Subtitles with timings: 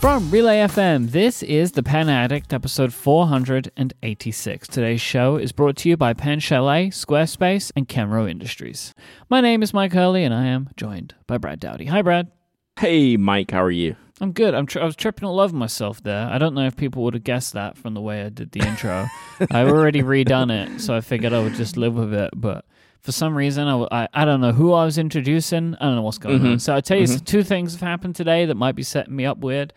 [0.00, 4.68] From Relay FM, this is The Pen Addict, episode 486.
[4.68, 8.94] Today's show is brought to you by Pen Chalet, Squarespace, and Kenro Industries.
[9.28, 11.86] My name is Myke Hurley, and I am joined by Brad Dowdy.
[11.86, 12.30] Hi, Brad.
[12.78, 13.96] Hey, Myke, how are you?
[14.20, 14.54] I'm good.
[14.54, 16.28] I'm tri- I was tripping all over myself there.
[16.28, 18.60] I don't know if people would have guessed that from the way I did the
[18.60, 19.06] intro.
[19.50, 22.30] I've already redone it, so I figured I would just live with it.
[22.36, 22.64] But
[23.08, 25.74] for some reason, I I don't know who I was introducing.
[25.76, 26.46] I don't know what's going mm-hmm.
[26.46, 26.58] on.
[26.58, 29.24] So I'll tell you, s- two things have happened today that might be setting me
[29.24, 29.72] up weird.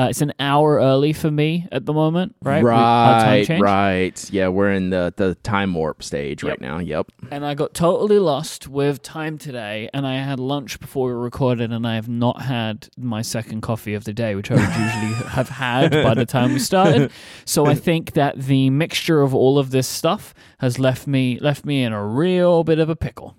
[0.00, 2.64] Uh, it's an hour early for me at the moment, right?
[2.64, 4.30] We- our time Right, right.
[4.32, 6.50] Yeah, we're in the, the time warp stage Yep.
[6.50, 6.78] right now.
[6.78, 7.12] Yep.
[7.30, 9.90] and I got totally lost with time today.
[9.92, 13.92] And I had lunch before we recorded, and I have not had my second coffee
[13.92, 17.10] of the day, which I would usually have had by the time we started.
[17.44, 21.66] So I think that the mixture of all of this stuff has left me left
[21.66, 23.36] me in a real bit of a pickle.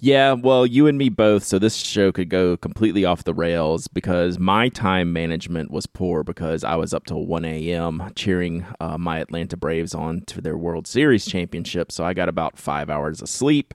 [0.00, 1.44] Yeah, well, you and me both.
[1.44, 6.22] So this show could go completely off the rails because my time management was poor
[6.22, 8.12] because I was up till 1 a.m.
[8.14, 11.90] cheering uh, my Atlanta Braves on to their World Series championship.
[11.90, 13.72] So I got about five hours of sleep.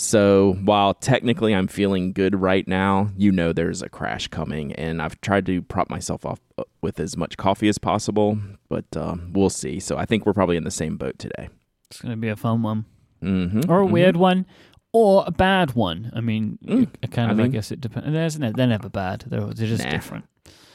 [0.00, 5.02] So while technically I'm feeling good right now, you know there's a crash coming, and
[5.02, 9.16] I've tried to prop myself off uh, with as much coffee as possible, but uh,
[9.32, 9.80] we'll see.
[9.80, 11.48] So I think we're probably in the same boat today.
[11.90, 12.84] It's going to be a fun one,
[13.20, 13.68] Mm-hmm.
[13.68, 14.46] or a weird one,
[14.92, 16.10] or a bad one.
[16.14, 16.88] I mean, Mm.
[17.02, 18.38] I kind of, I, mean- guess it depends.
[18.38, 19.24] They're never bad.
[19.26, 19.90] They're, they're just Nah.
[19.90, 20.24] different.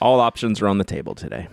[0.02, 1.48] All options are on the table today.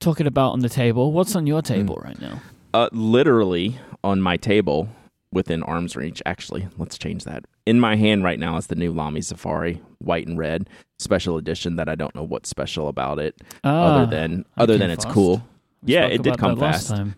[0.00, 1.66] Talking about on the table, what's on your Hmm.
[1.74, 2.40] table right now?
[2.74, 4.88] Uh, literally on my table,
[5.32, 6.22] within arm's reach.
[6.26, 7.44] Actually, let's change that.
[7.66, 10.68] In my hand right now is the new Lamy Safari, white and red
[10.98, 11.76] special edition.
[11.76, 15.14] That I don't know what's special about it, Ah, other than other than it's fast.
[15.14, 15.42] cool.
[15.82, 16.88] We Yeah, it did come fast.
[16.88, 17.14] Time.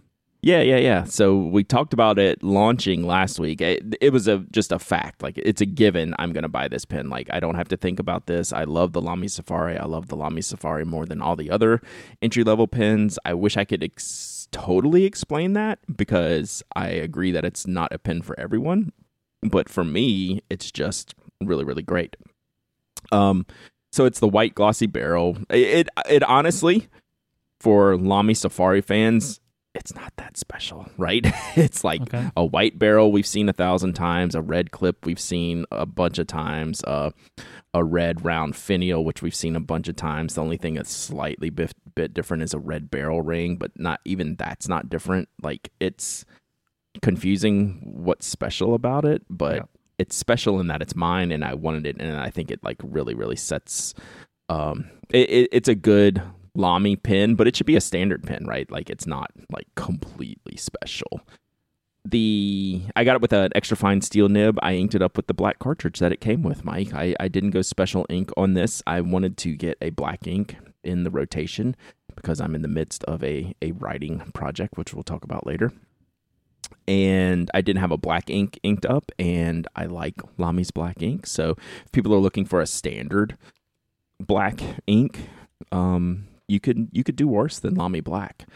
[0.47, 1.02] Yeah, yeah, yeah.
[1.02, 3.61] So we talked about it launching last week.
[3.61, 5.20] It, it was a just a fact.
[5.20, 6.14] Like it's a given.
[6.20, 7.08] I'm gonna buy this pen.
[7.11, 8.53] Like I don't have to think about this.
[8.53, 9.77] I love the Lamy Safari.
[9.77, 11.83] I love the Lamy Safari more than all the other
[12.22, 13.19] entry level pens.
[13.25, 17.98] I wish I could ex- totally explain that because I agree that it's not a
[17.98, 18.92] pen for everyone.
[19.42, 22.15] But for me, it's just really, really great.
[23.10, 23.47] Um,
[23.91, 25.38] so it's the white glossy barrel.
[25.50, 26.87] It it, it honestly,
[27.59, 29.41] for Lamy Safari fans,
[29.76, 31.25] it's not that special, right?
[31.56, 32.28] it's like Okay.
[32.37, 36.19] a white barrel we've seen a thousand times, a red clip we've seen a bunch
[36.19, 37.10] of times, uh,
[37.75, 40.34] a red round finial which we've seen a bunch of times.
[40.34, 44.00] The only thing that's slightly bit, bit different is a red barrel ring, but not
[44.04, 45.28] even that's not different.
[45.42, 46.25] Like it's
[47.03, 49.62] confusing what's special about it, but Yeah.
[49.98, 52.78] it's special in that it's mine and I wanted it, and I think it like
[52.82, 53.94] really really sets.
[54.48, 56.22] Um, it, it, it's a good
[56.56, 58.71] Lamy pin, but it should be a standard pin, right?
[58.71, 61.21] Like it's not like completely special.
[62.05, 64.59] The I got it with an extra fine steel nib.
[64.62, 66.95] I inked it up with the black cartridge that it came with, Myke.
[66.95, 68.83] I, I didn't go special ink on this.
[68.87, 71.75] I wanted to get a black ink in the rotation
[72.15, 75.72] because I'm in the midst of a, a writing project, which we'll talk about later.
[76.89, 81.27] And I didn't have a black ink inked up, and I like Lamy's black ink.
[81.27, 83.37] So if people are looking for a standard
[84.21, 85.28] black ink,
[85.72, 88.47] um, you could you could do worse than Lamy Black.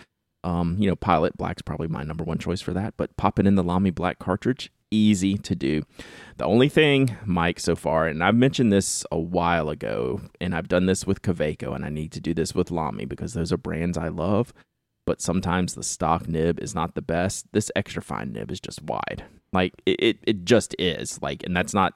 [0.42, 3.46] Um, you know, Pilot Black's probably my number one choice for that, but pop it
[3.46, 5.82] in the Lamy Black cartridge, easy to do.
[6.38, 10.68] The only thing, Myke, so far, and I've mentioned this a while ago, and I've
[10.68, 13.58] done this with Kaweco, and I need to do this with Lamy because those are
[13.58, 14.54] brands I love.
[15.06, 17.46] But sometimes the stock nib is not the best.
[17.52, 19.24] This extra fine nib is just wide.
[19.52, 21.20] Like it, it, it just is.
[21.20, 21.94] Like, and that's not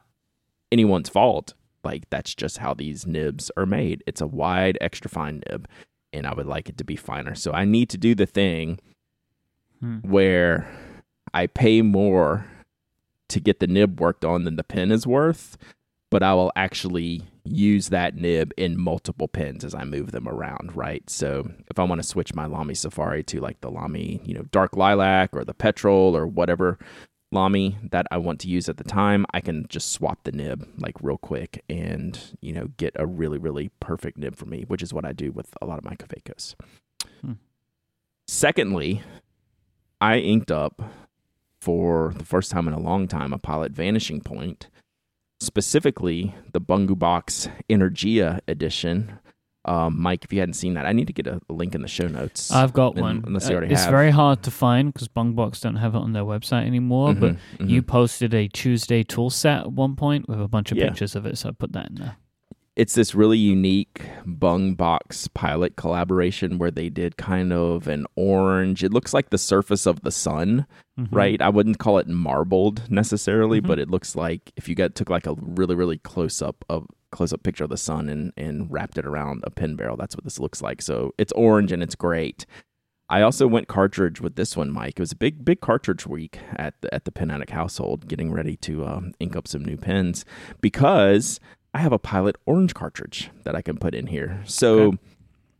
[0.72, 1.54] anyone's fault.
[1.84, 4.02] Like that's just how these nibs are made.
[4.06, 5.68] It's a wide extra fine nib
[6.12, 7.34] and I would like it to be finer.
[7.34, 8.78] So I need to do the thing
[9.80, 9.98] Hmm.
[9.98, 10.68] where
[11.34, 12.46] I pay more
[13.28, 15.56] to get the nib worked on than the pen is worth,
[16.10, 20.74] but I will actually use that nib in multiple pens as I move them around,
[20.76, 21.08] right?
[21.10, 24.44] So if I want to switch my Lamy Safari to like the Lamy, you know,
[24.52, 26.78] dark lilac or the petrol or whatever
[27.34, 30.66] Lamy that I want to use at the time, I can just swap the nib
[30.78, 34.82] like real quick and, you know, get a really, really perfect nib for me, which
[34.82, 36.54] is what I do with a lot of my Kawecos.
[37.20, 37.32] Hmm.
[38.26, 39.02] Secondly,
[40.00, 40.80] I inked up
[41.60, 44.68] for the first time in a long time a Pilot Vanishing Point,
[45.40, 49.18] specifically the Bungu Box Energeia edition.
[49.66, 51.88] Um, Myke, if you hadn't seen that, I need to get a, link in the
[51.88, 52.50] show notes.
[52.50, 53.24] I've got Un- one.
[53.26, 53.90] unless you already it's have.
[53.90, 57.14] very hard to find because Bungubox don't have it on their website anymore.
[57.14, 57.70] But Mhm, mhm.
[57.70, 60.88] you posted a Tuesday tool set at one point with a bunch of Yeah.
[60.88, 62.16] pictures of it, so I put that in there.
[62.76, 68.82] it's this really unique Bungubox pilot collaboration where they did kind of an orange.
[68.82, 70.66] It looks like the surface of the sun,
[70.98, 71.06] Mhm.
[71.12, 71.40] right?
[71.40, 73.66] I wouldn't call it marbled necessarily, Mhm.
[73.68, 76.86] but it looks like if you got took like a really really close up of
[77.14, 79.96] close up picture of the sun and and wrapped it around a pen barrel.
[79.96, 80.82] That's what this looks like.
[80.82, 82.46] So it's orange and it's great.
[83.08, 84.88] I also went cartridge with this one, Myke.
[84.88, 88.32] It was a big, big cartridge week at the, at the Pen Addict household, getting
[88.32, 90.24] ready to um, ink up some new pens
[90.62, 91.38] because
[91.74, 94.42] I have a Pilot orange cartridge that I can put in here.
[94.46, 94.98] So okay.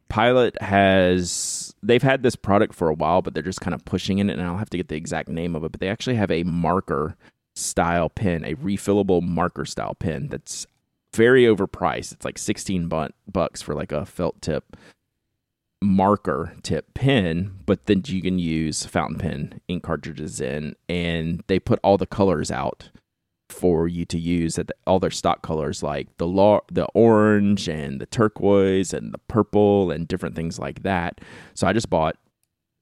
[0.09, 4.19] Pilot has they've had this product for a while, but they're just kind of pushing
[4.19, 5.73] in it, and I'll have to get the exact name of it.
[5.73, 7.17] But they actually have a marker
[7.57, 10.67] style pen, a refillable marker style pen that's
[11.15, 12.13] very overpriced.
[12.13, 14.77] It's like sixteen bucks for like a felt tip
[15.83, 21.59] marker tip pen, but then you can use fountain pen ink cartridges in, and they
[21.59, 22.91] put all the colors out
[23.51, 27.69] for you to use at the, all their stock colors like the law, the orange
[27.69, 31.21] and the turquoise and the purple and different things like that.
[31.53, 32.17] So I just bought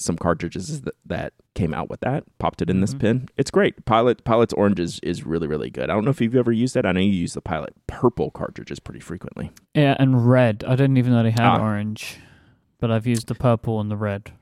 [0.03, 2.81] some cartridges that, that came out with that, popped it in mm-hmm.
[2.83, 3.29] this pen.
[3.37, 3.85] It's great.
[3.85, 5.85] Pilot Pilot's orange is, is really really good.
[5.85, 6.87] I don't know if you've ever used that.
[6.87, 9.51] I know you use the Pilot purple cartridges pretty frequently.
[9.75, 10.65] Yeah, and red.
[10.67, 11.61] I didn't even know they had ah.
[11.61, 12.19] orange,
[12.81, 14.33] but I've used the purple and the red.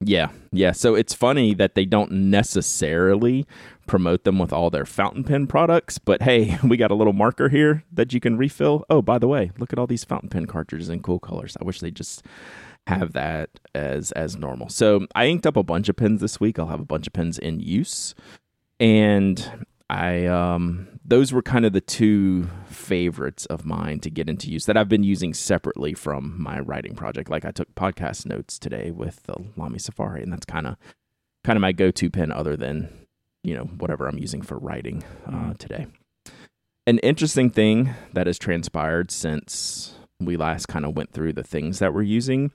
[0.00, 0.72] Yeah, yeah.
[0.72, 3.46] So it's funny that they don't necessarily
[3.86, 7.48] promote them with all their fountain pen products, but hey, we got a little marker
[7.48, 8.84] here that you can refill.
[8.90, 11.56] Oh, by the way, look at all these fountain pen cartridges in cool colors.
[11.60, 12.22] I wish they just
[12.86, 14.68] have that as as normal.
[14.68, 16.58] So I inked up a bunch of pens this week.
[16.58, 18.14] I'll have a bunch of pens in use,
[18.78, 24.50] and I um those were kind of the two favorites of mine to get into
[24.50, 27.30] use that I've been using separately from my writing project.
[27.30, 30.76] Like I took podcast notes today with the Lamy Safari, and that's kind of
[31.44, 32.88] kind of my go-to pen, other than
[33.42, 35.52] you know whatever I'm using for writing uh, mm-hmm.
[35.54, 35.86] today.
[36.88, 41.78] An interesting thing that has transpired since we last kind of went through the things
[41.78, 42.50] that we're using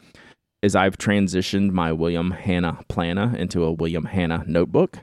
[0.62, 5.00] is I've transitioned my William Hannah Plana into a William Hannah notebook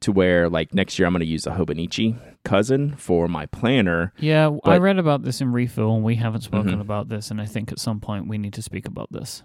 [0.00, 4.12] to where like next year I'm going to use a Hobonichi cousin for my planner.
[4.18, 6.80] Yeah, but, I read about this in refill and we haven't spoken mm-hmm.
[6.80, 9.42] about this and I think at some point we need to speak about this.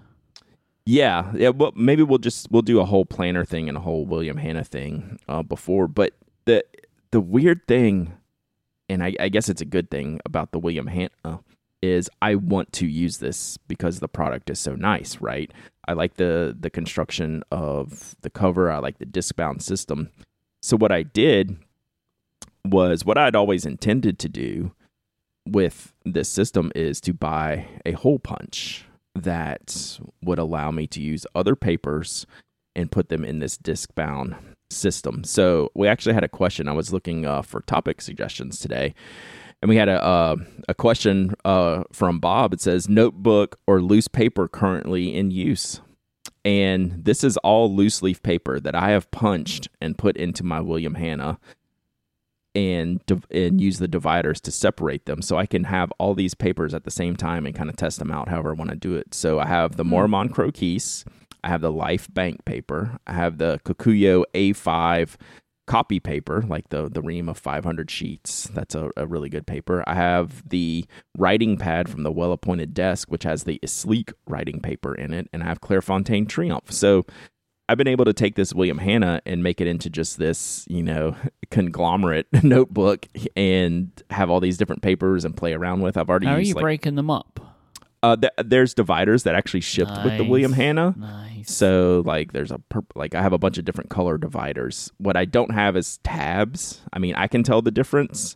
[0.86, 1.50] Yeah, yeah.
[1.50, 4.64] Well, maybe we'll just we'll do a whole planner thing and a whole William Hannah
[4.64, 5.90] thing uh, before.
[5.90, 6.14] But
[6.46, 6.64] the
[7.12, 8.14] the weird thing,
[8.88, 11.42] and I, I guess it's a good thing about the William Hannah
[11.82, 15.52] is I want to use this because the product is so nice, right?
[15.88, 18.72] I like the the construction of the cover.
[18.72, 20.10] I like the disc bound system.
[20.62, 21.58] So what I did
[22.66, 24.72] was what I'd always intended to do
[25.46, 28.86] with this system is to buy a hole punch
[29.16, 32.26] that would allow me to use other papers
[32.76, 34.36] and put them in this disc bound
[34.70, 35.24] system.
[35.24, 36.68] So we actually had a question.
[36.68, 38.94] I was looking uh, for topic suggestions today,
[39.62, 40.36] and we had a uh,
[40.68, 42.54] a question uh, from Bob.
[42.54, 45.82] It says notebook or loose paper currently in use.
[46.46, 50.62] And this is all loose leaf paper that I have punched and put into my
[50.62, 51.40] William Hannah
[52.56, 56.74] and and use the dividers to separate them so I can have all these papers
[56.74, 58.96] at the same time and kind of test them out however I want to do
[58.96, 59.14] it.
[59.14, 59.94] So I have the hmm.
[59.94, 61.06] Maruman Croquis,
[61.44, 65.16] I have the Life Bank paper, I have the Kokuyo A5
[65.68, 68.50] copy paper, like the the ream of 500 sheets.
[68.54, 69.84] That's a, a really good paper.
[69.86, 70.86] I have the
[71.18, 75.28] writing pad from the Well Appointed Desk, which has the sleek writing paper in it,
[75.32, 76.72] and I have Clairefontaine Triomphe.
[76.72, 77.06] So
[77.70, 80.82] I've been able to take this William Hannah and make it into just this, you
[80.82, 81.16] know,
[81.52, 85.98] conglomerate notebook and have all these different papers and play around with.
[85.98, 87.40] I've already How used, are you like, breaking them up?
[88.02, 90.06] Uh, th- there's dividers that actually shipped nice.
[90.06, 90.94] with the William Hannah.
[90.98, 91.27] Nice.
[91.48, 92.60] So like, there's a
[92.94, 94.92] like I have a bunch of different color dividers.
[94.98, 96.82] What I don't have is tabs.
[96.92, 98.36] I mean, I can tell the difference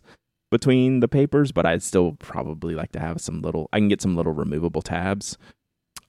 [0.50, 3.68] between the papers, but I'd still probably like to have some little.
[3.72, 5.36] I can get some little removable tabs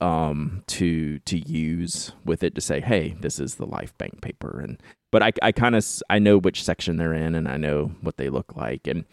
[0.00, 4.60] um, to to use with it to say, hey, this is the Life Bank paper,
[4.60, 4.82] and
[5.14, 8.16] but I I kind of I know which section they're in, and I know what
[8.16, 9.04] they look like, and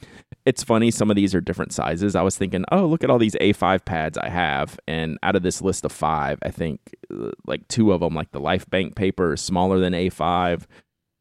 [0.48, 2.16] it's funny some of these are different sizes.
[2.16, 5.44] I was thinking, oh, look at all these A5 pads I have, and out of
[5.44, 6.80] this list of five, I think
[7.14, 10.66] uh, like two of them, like the Life Bank paper, is smaller than A5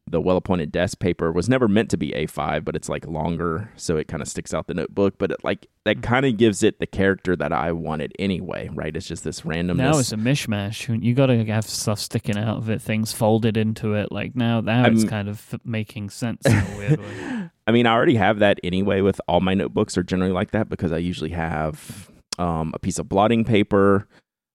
[0.07, 3.69] the well appointed desk paper was never meant to be A5, but it's like longer,
[3.75, 5.15] so it kind of sticks out the notebook.
[5.17, 6.01] But it like that mm-hmm.
[6.01, 8.95] kind of gives it the character that I wanted anyway, right?
[8.95, 9.77] It's just this randomness.
[9.77, 11.03] Now it's a mishmash.
[11.03, 14.11] You got to have stuff sticking out of it, things folded into it.
[14.11, 17.49] Like now, now I'm, it's kind of making sense in a weird way.
[17.67, 19.01] I mean, I already have that anyway.
[19.01, 22.99] With all my notebooks are generally like that because I usually have um, a piece
[22.99, 24.07] of blotting paper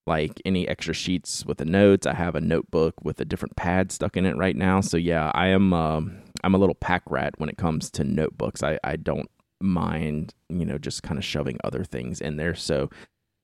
[0.07, 2.07] like any extra sheets with the notes.
[2.07, 4.81] I have a notebook with a different pad stuck in it right now.
[4.81, 8.63] So yeah, I am um, I'm a little pack rat when it comes to notebooks.
[8.63, 12.55] I, I don't mind, you know, just kind of shoving other things in there.
[12.55, 12.91] So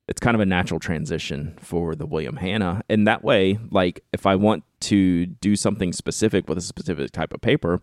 [0.08, 2.82] it's kind of a natural transition for the William Hannah.
[2.88, 7.32] And that way, like if I want to do something specific with a specific type
[7.32, 7.80] of paper,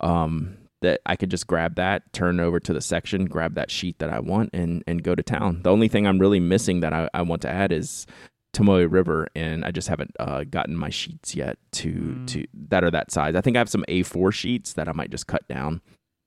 [0.00, 3.98] um, that I could just grab that, turn over to the section, grab that sheet
[3.98, 5.62] that I want, and and go to town.
[5.62, 8.06] The only thing I'm really missing that I, I want to add is
[8.54, 12.26] Tomoe River, and I just haven't uh, gotten my sheets yet to Mm.
[12.28, 13.34] to that are that size.
[13.34, 15.80] I think I have some A4 sheets that I might just cut down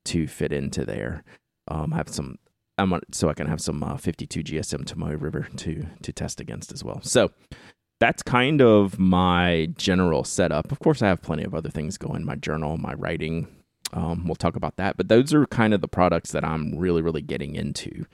[0.06, 1.24] to fit into there.
[1.68, 2.38] Um, I have some.
[2.78, 6.42] I'm on, so I can have some uh, 52 GSM Tomoe River to to test
[6.42, 7.00] against as well.
[7.04, 7.32] So
[8.02, 10.72] that's kind of my general setup.
[10.72, 12.26] Of course, I have plenty of other things going.
[12.26, 13.48] My journal, my writing.
[13.94, 14.98] Um, we'll talk about that.
[14.98, 18.06] But those are kind of the products that I'm really, really getting into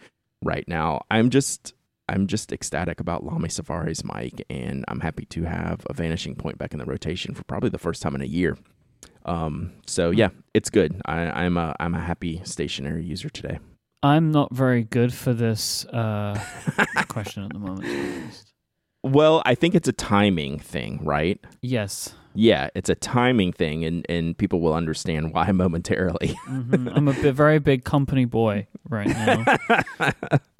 [0.43, 1.01] right now.
[1.09, 1.73] I'm just
[2.09, 6.57] I'm just ecstatic about Lamy Safari's mic, and I'm happy to have a Vanishing Point
[6.57, 8.57] back in the rotation for probably the first time in a year.
[9.25, 10.99] Um, so yeah, it's good.
[11.05, 13.59] I, I'm a I'm a happy stationary user today.
[14.03, 16.39] I'm not very good for this uh,
[17.07, 18.50] question at the moment.
[19.03, 19.15] To be honest.
[19.15, 21.39] Well, I think it's a timing thing, right?
[21.61, 26.35] Yes, Yeah, it's a timing thing, and and people will understand why momentarily.
[26.45, 29.43] hmm I'm a bit, very big company boy right now.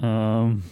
[0.00, 0.62] um,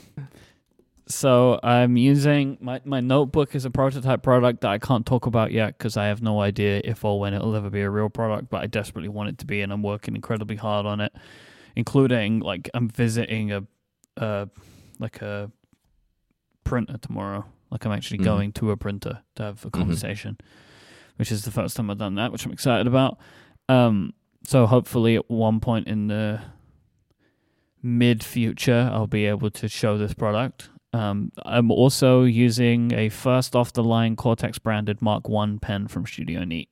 [1.06, 5.50] so I'm using my my notebook is a prototype product that I can't talk about
[5.52, 8.50] yet because I have no idea if or when it'll ever be a real product.
[8.50, 11.12] But I desperately want it to be, and I'm working incredibly hard on it,
[11.76, 13.64] including like I'm visiting a,
[14.16, 14.46] uh,
[14.98, 15.50] like a
[16.64, 17.44] printer tomorrow.
[17.70, 18.24] Like I'm actually Mhm.
[18.24, 20.36] going to a printer to have a conversation,
[21.16, 23.18] which is the first time I've done that, which I'm excited about.
[23.68, 24.12] Um,
[24.42, 26.40] so hopefully at one point in the
[27.82, 30.70] mid future, I'll be able to show this product.
[30.92, 36.04] Um, I'm also using a first off the line Cortex branded Mark One pen from
[36.06, 36.70] Studio Neat.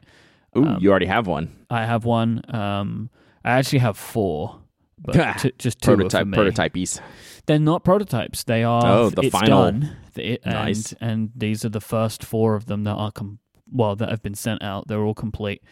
[0.57, 1.51] Ooh, Um, you already have one.
[1.71, 2.43] I have one.
[2.53, 3.11] Um,
[3.45, 4.59] I actually have four,
[5.01, 7.01] but t- just two Prototype prototypes.
[7.47, 8.45] They're not prototypes.
[8.45, 8.83] They are.
[8.85, 9.65] Oh, the final.
[9.65, 9.97] Done.
[10.15, 10.93] The- and, Nice.
[11.01, 13.39] And these are the first four of them that are com-
[13.71, 14.89] well that have been sent out.
[14.89, 15.63] They're all complete.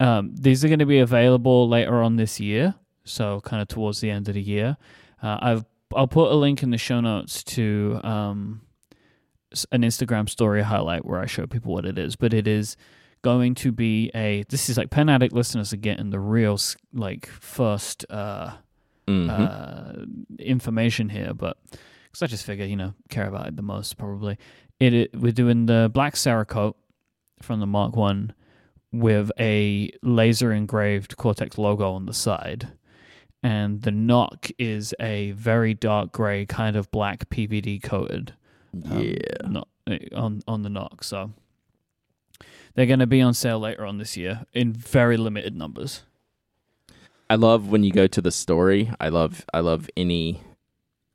[0.00, 4.00] Um, these are going to be available later on this year, so kind of towards
[4.00, 4.76] the end of the year.
[5.22, 8.62] Uh, I've I'll put a link in the show notes to um,
[9.70, 12.16] an Instagram story highlight where I show people what it is.
[12.16, 12.76] But it is
[13.22, 14.44] going to be a.
[14.48, 16.58] This is like Pen Addict listeners are getting the real
[16.92, 18.04] like first.
[18.10, 18.52] Uh,
[19.08, 19.28] Mhm.
[19.28, 20.06] uh,
[20.38, 21.56] information here, but
[22.04, 24.38] because I just figure, you know, care about it the most probably.
[24.78, 26.74] It, it we're doing the black Cerakote
[27.40, 28.32] from the Mark One
[28.92, 32.68] with a laser engraved Cortex logo on the side,
[33.42, 38.34] and the knock is a very dark gray kind of black PVD coated.
[38.88, 39.16] um, yeah.
[39.48, 39.64] no-
[40.14, 41.02] on on the knock.
[41.02, 41.32] So
[42.74, 46.02] they're going to be on sale later on this year in very limited numbers.
[47.30, 48.90] I love when you go to the story.
[49.00, 50.42] I love I love any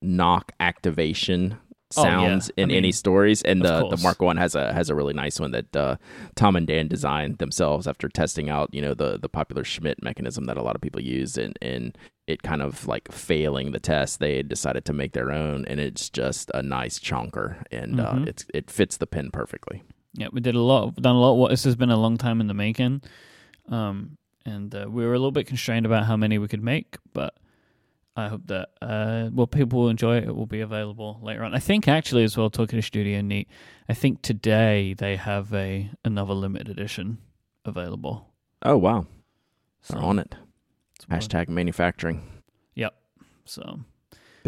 [0.01, 1.57] knock activation
[1.95, 2.09] Oh, yeah.
[2.09, 3.95] sounds I in mean, any stories, and the the.
[4.03, 5.95] Mark One has a has a really nice one that uh,
[6.35, 10.47] Tom and Dan designed themselves after testing out you know the the popular Schmidt mechanism
[10.47, 11.97] that a lot of people use, and and
[12.27, 16.09] it kind of like failing the test, they decided to make their own, and it's
[16.09, 18.27] just a nice chonker, and uh, Mhm.
[18.27, 19.81] it's it fits the pin perfectly.
[20.13, 20.95] Yeah, we did a lot.
[20.95, 21.33] Done a lot.
[21.33, 23.01] What this has been a long time in the making,
[23.69, 26.97] um, and uh, we were a little bit constrained about how many we could make.
[27.13, 27.35] But
[28.15, 30.23] I hope that uh, well, people will enjoy it.
[30.23, 31.53] It will be available later on.
[31.53, 32.49] I think actually as well.
[32.49, 33.47] Talking to Studio Neat,
[33.87, 37.19] I think today they have a another limited edition
[37.63, 38.27] available.
[38.63, 39.05] Oh wow,
[39.81, 40.35] So they're on it.
[41.11, 42.23] Hashtag manufacturing.
[42.73, 42.95] Yep.
[43.45, 43.79] So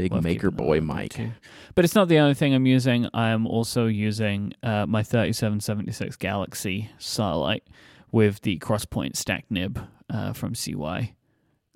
[0.03, 1.09] Big worth maker keeping an eye boy on that Myke.
[1.13, 1.31] too.
[1.75, 3.07] But it's not the only thing I'm using.
[3.13, 7.63] I am also using uh, my 3776 Galaxy Starlight
[8.11, 9.79] with the Crosspoint stack nib
[10.09, 11.13] uh, from CY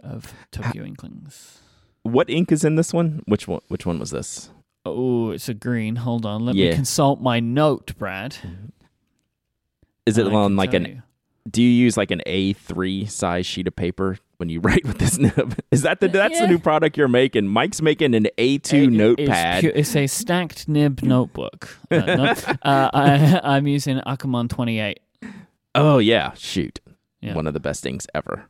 [0.04, 1.60] of Tokyo Inklings.
[2.04, 3.22] What ink is in this one?
[3.28, 3.62] Which one?
[3.70, 4.50] Which one was this?
[4.86, 5.96] Oh, it's a green.
[5.98, 6.44] Hold on.
[6.46, 6.72] Let Yeah.
[6.72, 8.36] me consult my note, Brad.
[10.06, 10.86] Is it on like an?
[10.86, 11.02] you.
[11.50, 15.18] Do you use like an A3 size sheet of paper when you write with this
[15.18, 15.60] nib?
[15.72, 17.48] Is that the that's the new product you're making?
[17.48, 19.64] Myke's making an A2 It- notepad.
[19.66, 21.78] It's, it's a stacked nib notebook.
[21.92, 22.24] Uh, no,
[22.62, 25.00] uh, I, I'm using Akkerman 28.
[25.76, 26.80] oh yeah, shoot,
[27.22, 27.36] Yeah.
[27.36, 28.46] one of the best things ever.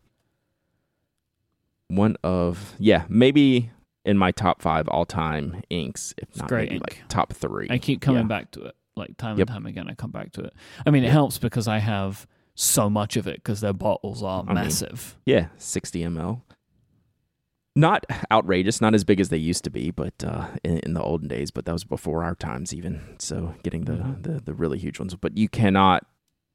[1.88, 3.72] One of yeah, maybe
[4.06, 6.84] in my top five all time inks, if It's not great maybe ink.
[7.02, 7.68] like top three.
[7.70, 8.28] I keep coming Yeah.
[8.28, 9.48] back to it, like time Yep.
[9.48, 9.88] and time again.
[9.90, 10.54] I come back to it.
[10.86, 14.42] I mean, it helps because I have so much of it because their bottles are
[14.44, 15.18] I mean, massive.
[15.26, 16.42] Yeah, 60 ml.
[17.76, 21.02] Not outrageous, not as big as they used to be, but uh, in, in the
[21.02, 21.50] olden days.
[21.50, 23.02] But that was before our times, even.
[23.18, 24.22] So getting the, Mhm.
[24.24, 26.06] the the really huge ones, but you cannot.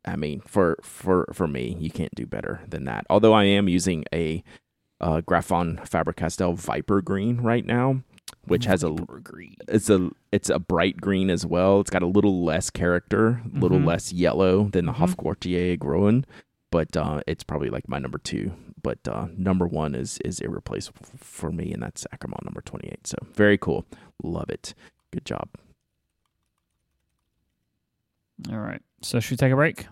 [0.04, 3.04] I mean, for for for me, you can't do better than that.
[3.10, 4.44] Although I am using a
[5.00, 8.02] uh, Graf von Faber Castell Viper Green right now,
[8.46, 9.56] which has a green.
[9.68, 11.80] it's a it's a bright green as well.
[11.80, 13.86] It's got a little less character, a little Mhm.
[13.86, 15.14] less yellow than the Mhm.
[15.14, 16.24] Hofkwartier Groen.
[16.70, 18.52] but uh, it's probably like my number two.
[18.82, 23.06] But uh, number one is is irreplaceable for me, and that's Akkerman number twenty eight.
[23.06, 23.86] So very cool,
[24.22, 24.74] love it.
[25.10, 25.48] Good job.
[28.50, 28.80] All right.
[29.02, 29.86] So should we take a break?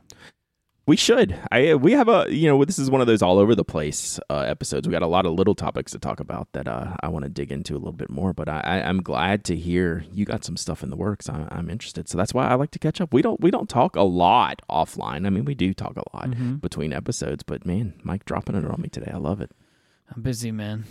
[0.86, 1.36] We should.
[1.50, 4.20] I we have a you know this is one of those all over the place
[4.30, 4.86] uh, episodes.
[4.86, 7.28] We got a lot of little topics to talk about that uh, I want to
[7.28, 8.32] dig into a little bit more.
[8.32, 11.28] But I, I am glad to hear you got some stuff in the works.
[11.28, 13.12] I, I'm interested, so that's why I like to catch up.
[13.12, 15.26] We don't we don't talk a lot offline.
[15.26, 16.60] I mean, we do talk a lot Mhm.
[16.60, 19.10] between episodes, but man, Myke dropping it on me today.
[19.12, 19.50] I love it.
[20.14, 20.84] I'm busy, man.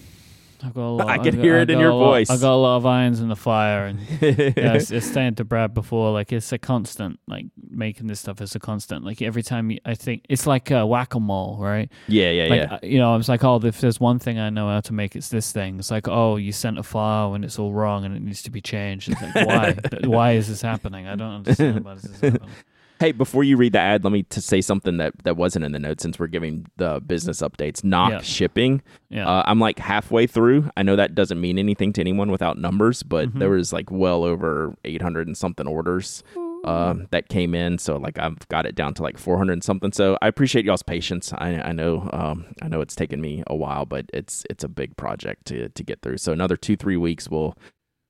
[0.63, 1.07] I've got a lot.
[1.07, 2.29] I can got- hear I've it in your lot- voice.
[2.29, 5.43] I got a lot of irons in the fire, and yeah, it's, it's saying to
[5.43, 7.19] Brad before, like it's a constant.
[7.27, 9.03] Like making this stuff is a constant.
[9.03, 11.91] Like every time you, I think it's like uh, whack a mole, right?
[12.07, 12.89] yeah, yeah, Like yeah.
[12.89, 15.15] you know, I was like, oh, if there's one thing I know how to make,
[15.15, 15.77] it's this thing.
[15.79, 18.51] It's like, oh, you sent a file and it's all wrong and it needs to
[18.51, 19.09] be changed.
[19.09, 19.75] It's like, why?
[20.07, 21.07] Why is this happening?
[21.07, 22.49] I don't understand why this is happening.
[22.99, 25.73] Hey, before you read the ad, let me to say something that, that wasn't in
[25.73, 27.83] the notes since we're giving the business updates.
[27.83, 28.21] Knock Yeah.
[28.21, 28.81] shipping.
[29.09, 29.27] Yeah.
[29.27, 30.69] Uh, I'm like halfway through.
[30.77, 33.39] I know that doesn't mean anything to anyone without numbers, but Mhm.
[33.39, 36.23] there was like well over 800 and something orders
[36.63, 37.77] um, that came in.
[37.77, 39.91] So like I've got it down to like 400 and something.
[39.91, 41.31] So I appreciate y'all's patience.
[41.37, 44.67] I, I know um, I know it's taken me a while, but it's it's a
[44.67, 46.17] big project to to get through.
[46.17, 47.55] So another two three weeks we'll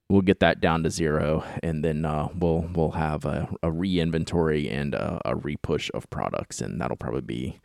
[0.10, 4.70] we'll get that down to zero, and then uh, we'll we'll have a, a re-inventory
[4.70, 7.60] and a, a repush of products, and that'll probably be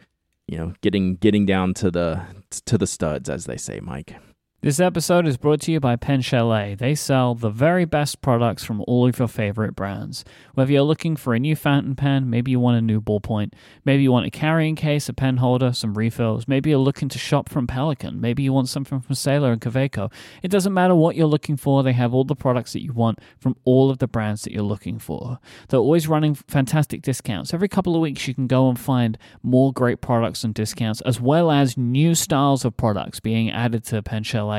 [0.49, 2.23] you know getting getting down to the
[2.67, 4.17] to the studs as they say, Myke.
[4.63, 6.75] This episode is brought to you by Pen Chalet.
[6.75, 10.23] They sell the very best products from all of your favorite brands.
[10.53, 13.55] Whether you're looking for a new fountain pen, maybe you want a new ballpoint,
[13.87, 17.19] maybe you want a carrying case, a pen holder, some refills, maybe you're looking to
[17.19, 20.13] shop from Pelikan, maybe you want something from Sailor and Kaweco.
[20.43, 23.19] It doesn't matter what you're looking for, they have all the products that you want
[23.39, 25.39] from all of the brands that you're looking for.
[25.71, 27.55] They're always running fantastic discounts.
[27.55, 31.19] Every couple of weeks, you can go and find more great products and discounts, as
[31.19, 34.50] well as new styles of products being added to Pen Chalet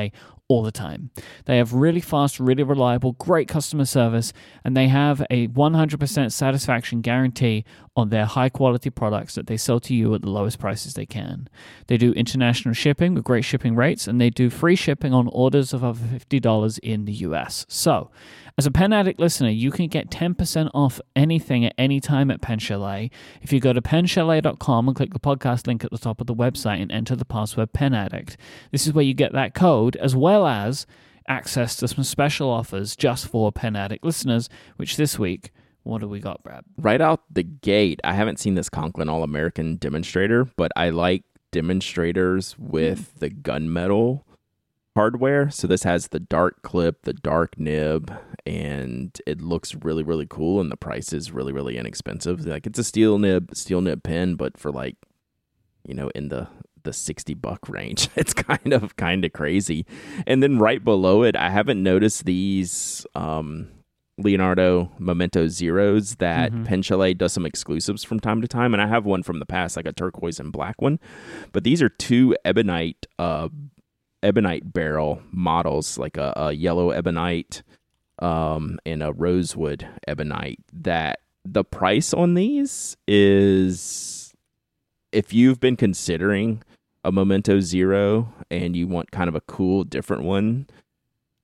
[0.48, 1.10] all the time.
[1.46, 4.32] They have really fast, really reliable, great customer service,
[4.64, 7.64] and they have a 100% satisfaction guarantee
[7.94, 11.04] on their high quality products that they sell to you at the lowest prices they
[11.04, 11.48] can.
[11.88, 15.72] They do international shipping with great shipping rates, and they do free shipping on orders
[15.72, 17.66] of over $50 in the US.
[17.68, 18.10] So,
[18.58, 22.42] as a Pen Addict listener, you can get 10% off anything at any time at
[22.42, 26.20] Pen Chalet if you go to penchalet.com and click the podcast link at the top
[26.20, 28.36] of the website and enter the password Pen Addict.
[28.70, 30.86] This is where you get that code as well as
[31.28, 35.50] access to some special offers just for Pen Addict listeners, which this week,
[35.82, 36.64] what do we got, Brad?
[36.76, 41.24] right out the gate, I haven't seen this Conklin All American demonstrator, but I like
[41.50, 44.22] demonstrators with the gunmetal
[44.94, 45.50] hardware.
[45.50, 48.12] So this has the dark clip, the dark nib,
[48.46, 50.60] and it looks really, really cool.
[50.60, 52.44] And the price is really, really inexpensive.
[52.46, 54.96] Like it's a steel nib, steel nib pen, but for like,
[55.86, 56.48] you know, in the
[56.84, 58.08] the 60 buck range.
[58.16, 59.86] It's kind of kind of crazy.
[60.26, 63.68] And then right below it, I haven't noticed these um
[64.18, 66.64] Leonardo Momento Zeros that Mhm.
[66.66, 69.46] Pen Chalet does some exclusives from time to time, and I have one from the
[69.46, 70.98] past, like a turquoise and black one.
[71.52, 73.48] But these are two ebonite, uh,
[74.22, 77.62] ebonite barrel models, like a, a yellow ebonite,
[78.18, 80.60] um, and a rosewood ebonite.
[80.72, 84.32] That the price on these is,
[85.10, 86.62] if you've been considering
[87.04, 90.66] a Momento Zero and you want kind of a cool, different one,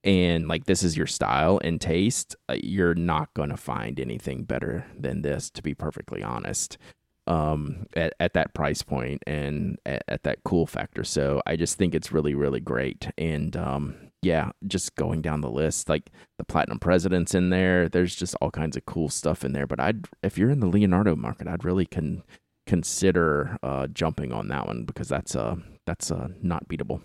[0.08, 4.44] and like this is your style and taste, uh, you're not going to find anything
[4.44, 6.78] better than this, to be perfectly honest.
[7.26, 11.04] Um, at, at that price point and at, at that cool factor.
[11.04, 13.06] So I just think it's really, really great.
[13.18, 17.86] And um, yeah, just going down the list, like the Platinum President's in there.
[17.86, 19.66] There's just all kinds of cool stuff in there.
[19.66, 22.22] But I'd, if you're in the Leonardo market, I'd really can
[22.66, 27.02] consider uh, jumping on that one because that's uh that's uh not beatable.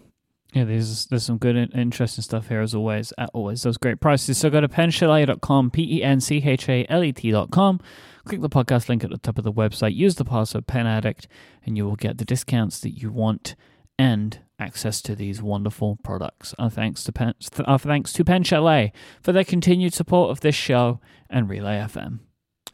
[0.53, 3.11] Yeah, there's there's some good and interesting stuff here as always.
[3.17, 4.37] At always, those great prices.
[4.37, 7.79] So go to penchalet.com, p e n c h a l e t.com.
[8.25, 9.95] Click the podcast link at the top of the website.
[9.95, 11.27] Use the password Pen Addict,
[11.65, 13.55] and you will get the discounts that you want
[13.97, 16.53] and access to these wonderful products.
[16.59, 17.33] Our thanks to Pen,
[17.65, 22.19] our thanks to Pen Chalet for their continued support of this show and Relay FM.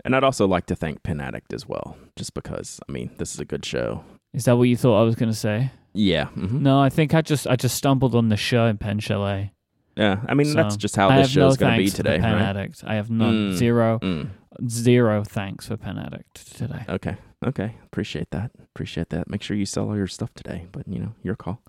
[0.04, 3.34] And I'd also like to thank Pen Addict as well, just because I mean this
[3.34, 4.04] is a good show.
[4.34, 5.72] Is that what you thought I was going to say?
[5.94, 6.62] Yeah, mhm.
[6.62, 9.52] No, I think I just I just stumbled on the show in Pen Chalet.
[9.96, 10.22] yeah.
[10.28, 12.04] I mean that's just how I this have no show's going to be thanks for
[12.04, 12.42] today, Pen right?
[12.44, 12.84] Addict.
[12.86, 13.54] I have none, Mm.
[13.56, 14.30] zero, Mm.
[14.70, 16.86] zero thanks for Pen Addict today.
[16.88, 17.76] Okay, okay.
[17.86, 18.52] Appreciate that.
[18.76, 19.30] Appreciate that.
[19.30, 21.62] Make sure you sell all your stuff today, but you know your call.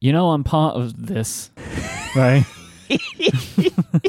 [0.00, 1.50] You know, I'm part of this,
[2.16, 2.44] right?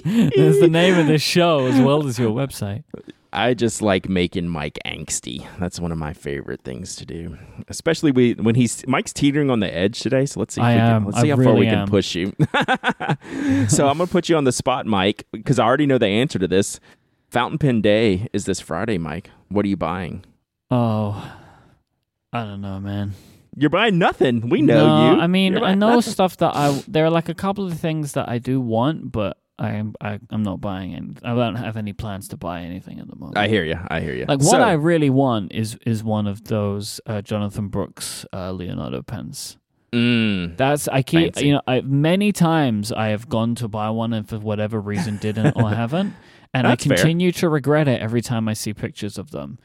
[0.03, 2.83] There's the name of this show as well as your website.
[3.33, 5.45] I just like making Myke angsty.
[5.59, 9.59] That's one of my favorite things to do, especially we, when he's Myke's teetering on
[9.59, 10.25] the edge today.
[10.25, 10.61] So let's see.
[10.61, 11.05] If I we can, am.
[11.05, 12.33] let's see I how far we really can push you.
[13.67, 16.37] so I'm gonna put you on the spot, Myke, because I already know the answer
[16.39, 16.79] to this.
[17.29, 19.25] Fountain Pen Day is this Friday, Myke.
[19.49, 20.23] What are you buying?
[20.69, 21.35] Oh,
[22.31, 23.13] I don't know, man.
[23.55, 24.49] You're buying nothing.
[24.49, 25.21] We know no, you.
[25.21, 26.11] I mean, I know nothing.
[26.11, 26.83] stuff that I.
[26.87, 29.93] There are like a couple of things that I do want, but I am.
[30.01, 31.15] I, I'm not buying any.
[31.23, 33.37] I don't have any plans to buy anything at the moment.
[33.37, 33.77] I hear you.
[33.87, 34.25] I hear you.
[34.25, 38.51] Like what So- I really want is is one of those uh, Jonathan Brooks uh,
[38.51, 39.57] Leonardo pens.
[39.91, 41.47] Mm, That's I keep Fancy.
[41.49, 45.17] you know I, many times I have gone to buy one and for whatever reason
[45.17, 46.15] didn't or haven't,
[46.51, 46.95] and I fair.
[46.97, 49.59] continue to regret it every time I see pictures of them.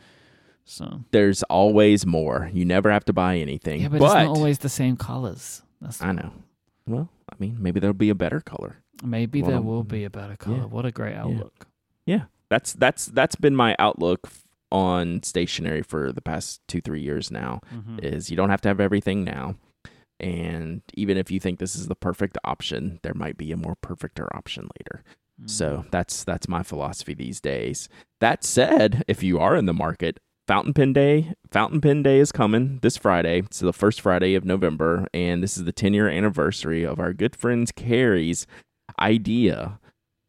[0.67, 2.51] So there's always more.
[2.53, 3.81] You never have to buy anything.
[3.81, 5.63] yeah, but, it's not always the same colors.
[5.81, 6.31] That's I know.
[6.87, 8.83] Well, I mean, maybe there'll be a better color.
[9.03, 10.57] Maybe Well, there will be a better color.
[10.59, 10.65] yeah.
[10.65, 11.67] What a great outlook.
[12.07, 12.25] Yeah.
[12.51, 14.29] That's that's that's been my outlook
[14.73, 17.61] on stationery for the past two three years now.
[17.75, 18.03] Mhm.
[18.03, 19.57] Is you don't have to have everything now,
[20.21, 23.77] and even if you think this is the perfect option, there might be a more
[23.77, 25.03] perfecter option later.
[25.41, 25.49] Mm.
[25.51, 27.89] So that's that's my philosophy these days.
[28.21, 32.33] That said, if you are in the market, Fountain Pen Day, Fountain Pen Day is
[32.33, 33.41] coming this Friday.
[33.41, 37.13] It's the first Friday of November, and this is the 10 year anniversary of our
[37.13, 38.47] good friends Cary's
[39.01, 39.79] idea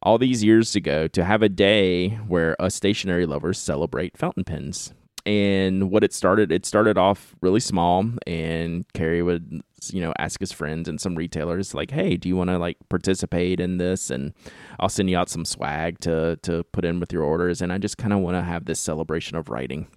[0.02, 4.94] all these years ago to have a day where us stationery lovers celebrate fountain pens.
[5.26, 10.40] And what it started, it started off really small, and Cary would, you know, ask
[10.40, 14.10] his friends and some retailers, like, "Hey, do you want to like participate in this?"
[14.10, 14.34] And
[14.80, 17.62] I'll send you out some swag to to put in with your orders.
[17.62, 19.88] And I just kind of want to have this celebration of writing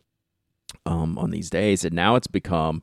[0.86, 1.84] um, on these days.
[1.84, 2.82] And now it's become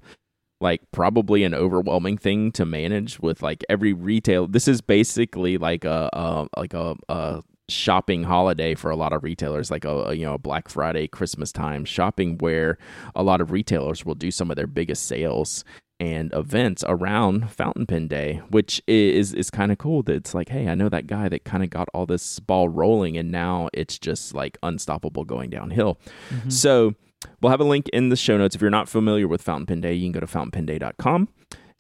[0.62, 4.48] like probably an overwhelming thing to manage with like every retail.
[4.48, 9.24] This is basically like a, a like a, a shopping holiday for a lot of
[9.24, 12.78] retailers, like a, you know Black Friday, Christmas time shopping, where
[13.16, 15.64] a lot of retailers will do some of their biggest sales
[16.02, 20.02] and events around Fountain Pen Day, which is is kind of cool.
[20.04, 22.70] That it's like, hey, I know that guy that kind of got all this ball
[22.70, 26.00] rolling, and now it's just like unstoppable going downhill.
[26.30, 26.52] Mhm.
[26.52, 26.96] So
[27.42, 28.56] we'll have a link in the show notes.
[28.56, 31.30] If you're not familiar with Fountain Pen Day, you can go to fountainpenday.com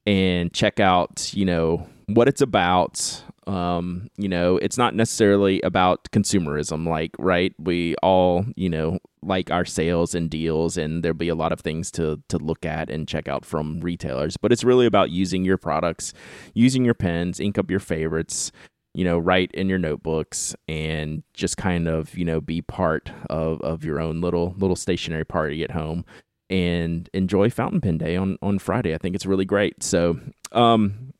[0.05, 3.23] and check out, you know, what it's about.
[3.47, 7.53] Um, you know, it's not necessarily about consumerism, like, right?
[7.57, 11.59] We all, you know, like our sales and deals, and there'll be a lot of
[11.59, 14.37] things to to look at and check out from retailers.
[14.37, 16.13] But it's really about using your products,
[16.53, 18.51] using your pens, ink up your favorites,
[18.93, 23.61] you know, write in your notebooks and just kind of, you know, be part of,
[23.61, 26.05] of your own little little stationary party at home
[26.49, 28.93] and enjoy Fountain Pen Day on, on Friday.
[28.93, 29.83] I think it's really great.
[29.83, 30.19] So
[30.51, 31.13] um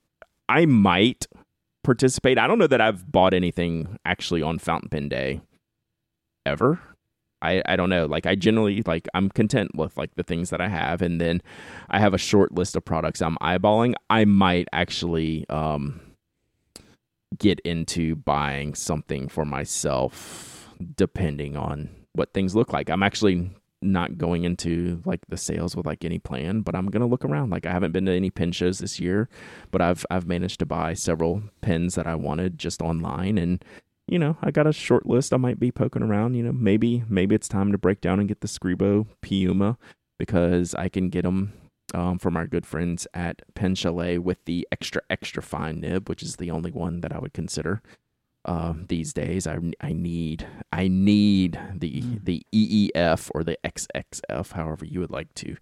[0.47, 1.27] I might
[1.83, 2.39] participate.
[2.39, 5.41] I don't know that I've bought anything actually on Fountain Pen Day
[6.45, 6.79] ever.
[7.41, 8.05] I, I don't know.
[8.05, 11.41] Like I generally like I'm content with like the things that I have and then
[11.89, 13.93] I have a short list of products I'm eyeballing.
[14.09, 16.01] I might actually um
[17.37, 22.89] get into buying something for myself depending on what things look like.
[22.89, 27.07] I'm actually not going into like the sales with like any plan, but I'm gonna
[27.07, 27.49] look around.
[27.49, 29.29] Like I haven't been to any pen shows this year,
[29.71, 33.63] but I've I've managed to buy several pens that I wanted just online and
[34.07, 37.03] you know, I got a short list I might be poking around, you know, maybe
[37.07, 39.77] maybe it's time to break down and get the Scribo Piuma
[40.17, 41.53] because I can get them
[41.93, 46.23] um, from our good friends at Pen Chalet with the extra extra fine nib, which
[46.23, 47.81] is the only one that I would consider
[48.45, 49.45] um, these days.
[49.47, 52.25] I I need I need the Mm.
[52.25, 55.55] the EEF or the XXF, however you would like to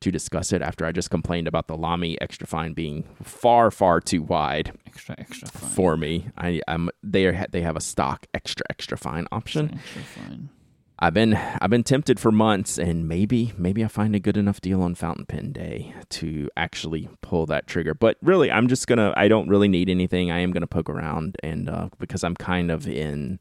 [0.00, 0.60] to discuss it.
[0.62, 5.14] After I just complained about the Lamy extra fine being far far too wide extra
[5.18, 5.70] extra fine.
[5.70, 9.74] for me, I I'm they are they have a stock extra extra fine option.
[9.74, 10.48] Extra fine.
[10.98, 14.60] I've been I've been tempted for months, and maybe maybe I find a good enough
[14.60, 17.94] deal on Fountain Pen Day to actually pull that trigger.
[17.94, 20.30] But really, I'm just gonna I don't really need anything.
[20.30, 23.40] I am gonna poke around, and uh, because I'm kind of in,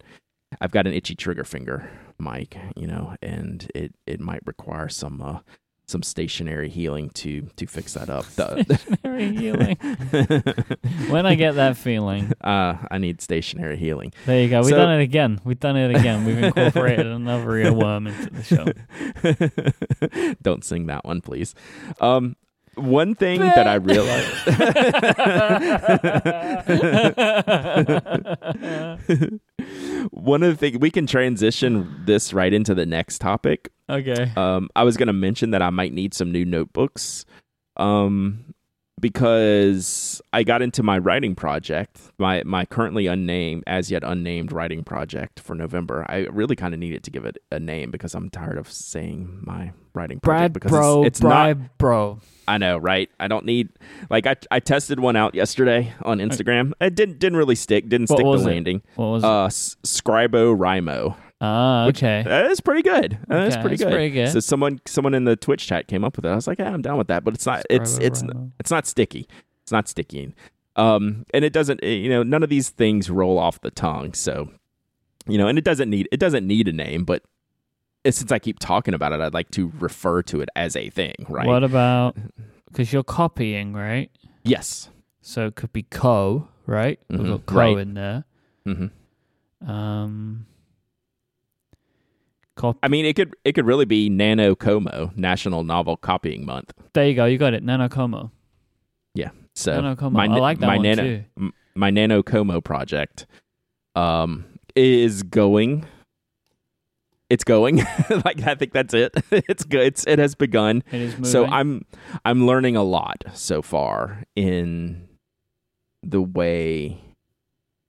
[0.62, 1.90] I've got an itchy trigger finger,
[2.20, 2.58] Myke.
[2.76, 5.40] You know, and it it might require some uh,
[5.86, 8.24] some stationary healing to to fix that up.
[8.30, 9.78] Stationary healing.
[11.10, 14.14] When I get that feeling, uh, I need stationary healing.
[14.26, 14.62] there you go.
[14.62, 15.40] We've So- done it again.
[15.44, 16.26] We've done it again.
[16.26, 20.36] We've incorporated another earworm into the show.
[20.42, 21.54] Don't sing that one, please.
[22.00, 22.36] Um,
[22.76, 24.34] one thing that I realized.
[30.12, 33.72] One of the things we can transition this right into the next topic.
[33.90, 34.32] okay.
[34.36, 37.26] Um, I was going to mention that I might need some new notebooks.
[37.78, 38.53] Um,
[39.04, 44.84] because I got into my writing project, my my currently unnamed, as yet unnamed writing
[44.84, 46.06] project for November.
[46.10, 49.40] I really kind of needed to give it a name because I'm tired of saying
[49.44, 51.78] my writing project Brad, because bro, it's, it's Brad, not.
[51.78, 52.20] bro.
[52.48, 53.10] I know, right?
[53.20, 53.70] I don't need
[54.10, 56.74] like I I tested one out yesterday on Instagram.
[56.82, 57.88] It didn't didn't really stick.
[57.90, 58.54] Didn't What stick the it?
[58.54, 58.82] landing.
[58.96, 59.28] What was it?
[59.28, 61.16] Uh, S- Scribo Rimo.
[61.46, 62.24] Ah, okay.
[62.26, 63.18] That is pretty good.
[63.28, 63.92] That is Okay, pretty that's good.
[63.94, 64.30] pretty good.
[64.30, 66.30] So someone someone in the Twitch chat came up with it.
[66.30, 67.26] I was like, yeah, I'm down with that.
[67.26, 67.66] But it's not.
[67.70, 68.52] It's it's Rimo.
[68.62, 69.28] it's not sticky.
[69.64, 70.34] It's not sticky.
[70.78, 71.84] Um, and it doesn't.
[71.84, 74.14] You know, none of these things roll off the tongue.
[74.14, 74.52] So,
[75.28, 77.04] you know, and it doesn't need it doesn't need a name.
[77.04, 77.24] But
[78.06, 81.16] since I keep talking about it, I'd like to refer to it as a thing.
[81.28, 81.46] Right.
[81.46, 82.16] What about
[82.70, 84.10] because you're copying, right?
[84.44, 84.90] yes.
[85.22, 87.00] So it could be co, right?
[87.10, 87.78] We've Mhm, got co right.
[87.78, 88.24] in there.
[88.66, 88.88] hmm
[89.66, 90.46] Um,
[92.84, 96.74] I mean, it could it could really be NaNoCoMo National Novel Copying Month.
[96.94, 97.26] There you go.
[97.26, 97.64] You got it.
[97.66, 98.32] NaNoCoMo.
[99.16, 99.30] Yeah.
[99.56, 100.12] So NaNoCoMo.
[100.12, 101.24] my I like that my one nano, too.
[101.38, 103.26] m- my NaNoCoMo project
[103.96, 105.86] um is going
[107.30, 107.78] it's going
[108.26, 111.26] like I think that's it it's good it's, it has begun It is moving.
[111.26, 111.86] so I'm
[112.26, 115.08] I'm learning a lot so far in
[116.02, 117.00] the way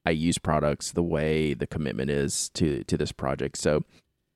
[0.06, 3.82] I use products the way the commitment is to to this project so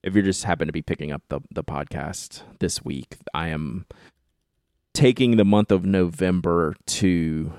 [0.09, 3.87] if you're just happen to be picking up the the podcast this week I am
[4.95, 7.53] taking the month of November to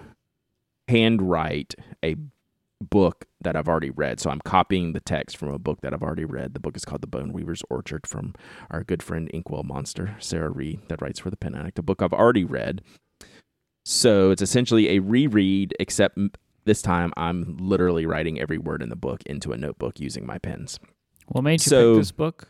[0.89, 2.15] handwrite a
[2.81, 4.19] book that I've already read.
[4.19, 6.53] So I'm copying the text from a book that I've already read.
[6.53, 8.33] The book is called The Bone Weaver's Orchard from
[8.69, 12.01] our good friend Inkwell Monster, Sarah Read, that writes for the Pen Addict, a book
[12.01, 12.81] I've already read.
[13.85, 16.17] So it's essentially a reread, except
[16.65, 20.37] this time I'm literally writing every word in the book into a notebook using my
[20.37, 20.79] pens.
[21.29, 22.47] What made you so- pick this book?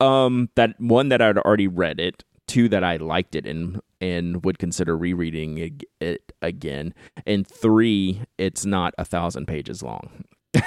[0.00, 4.44] Um, that one that I'd already read it, two that I liked it and and
[4.44, 6.92] would consider rereading ag- it again,
[7.24, 10.24] and three, it's not a thousand pages long.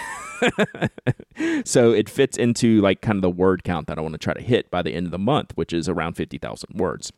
[1.66, 4.34] so it fits into like kind of the word count that I want to try
[4.34, 7.12] to hit by the end of the month, which is around fifty thousand words.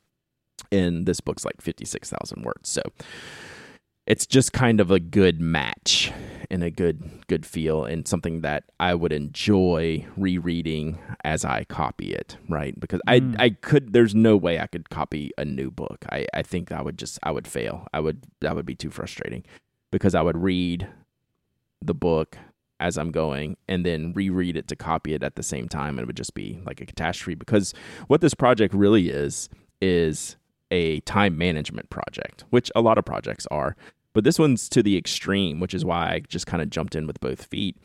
[0.72, 2.82] And this book's like fifty six thousand words, so
[4.08, 6.12] it's just kind of a good match
[6.50, 12.13] and a good good feel and something that I would enjoy rereading as I copy
[12.13, 12.80] it, right?
[12.80, 13.36] Because Mm.
[13.38, 16.06] I I could there's no way I could copy a new book.
[16.10, 17.86] I I think I would just I would fail.
[17.93, 19.43] I would that would be too frustrating
[19.91, 20.88] because I would read
[21.82, 22.38] the book
[22.80, 26.00] as I'm going and then reread it to copy it at the same time and
[26.00, 27.74] it would just be like a catastrophe because
[28.08, 29.50] what this project really is
[29.82, 30.38] is
[30.72, 33.76] a time management project, which a lot of projects are.
[34.17, 37.06] But this one's to the extreme, which is why I just kind of jumped in
[37.06, 37.77] with both feet.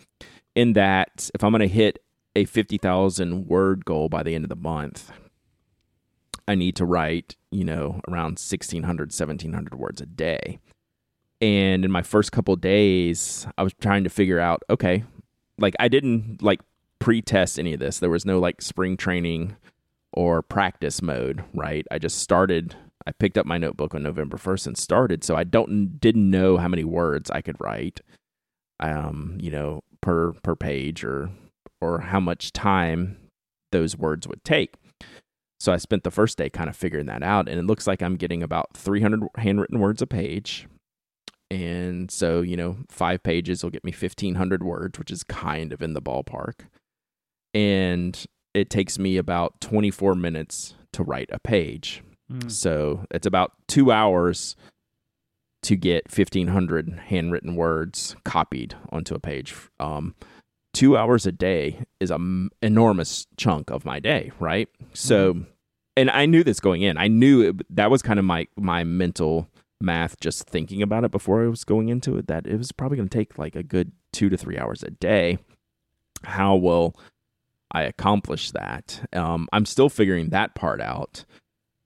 [0.54, 1.98] In that, if I'm going to hit
[2.34, 5.12] a 50,000 word goal by the end of the month,
[6.48, 10.58] I need to write, you know, around 1,600, 1,700 words a day.
[11.42, 15.04] And in my first couple days, I was trying to figure out, okay,
[15.58, 16.62] like I didn't like
[16.98, 17.98] pre-test any of this.
[17.98, 19.54] There was no like spring training
[20.14, 21.86] or practice mode, right?
[21.90, 22.74] I just started
[23.06, 26.56] I picked up my notebook on November 1st and started, so I don't didn't know
[26.56, 28.00] how many words I could write
[28.82, 31.30] um, you know, per per page or
[31.80, 33.16] or how much time
[33.70, 34.74] those words would take.
[35.58, 38.02] So I spent the first day kind of figuring that out and it looks like
[38.02, 40.66] I'm getting about 300 handwritten words a page.
[41.50, 45.82] And so, you know, 5 pages will get me 1500 words, which is kind of
[45.82, 46.66] in the ballpark.
[47.54, 52.02] And it takes me about 24 minutes to write a page.
[52.32, 52.50] Mm.
[52.50, 54.56] So it's about two hours
[55.62, 59.54] to get 1,500 handwritten words copied onto a page.
[59.78, 60.14] Um,
[60.72, 64.68] two hours a day is an enormous chunk of my day, right?
[64.92, 65.44] So,
[65.96, 66.98] and I knew this going in.
[66.98, 69.48] I knew it, that was kind of my my mental
[69.80, 72.96] math just thinking about it before I was going into it that it was probably
[72.96, 75.38] going to take like a good two to three hours a day.
[76.24, 76.96] How will
[77.72, 79.08] I accomplish that?
[79.12, 81.24] Um, I'm still figuring that part out.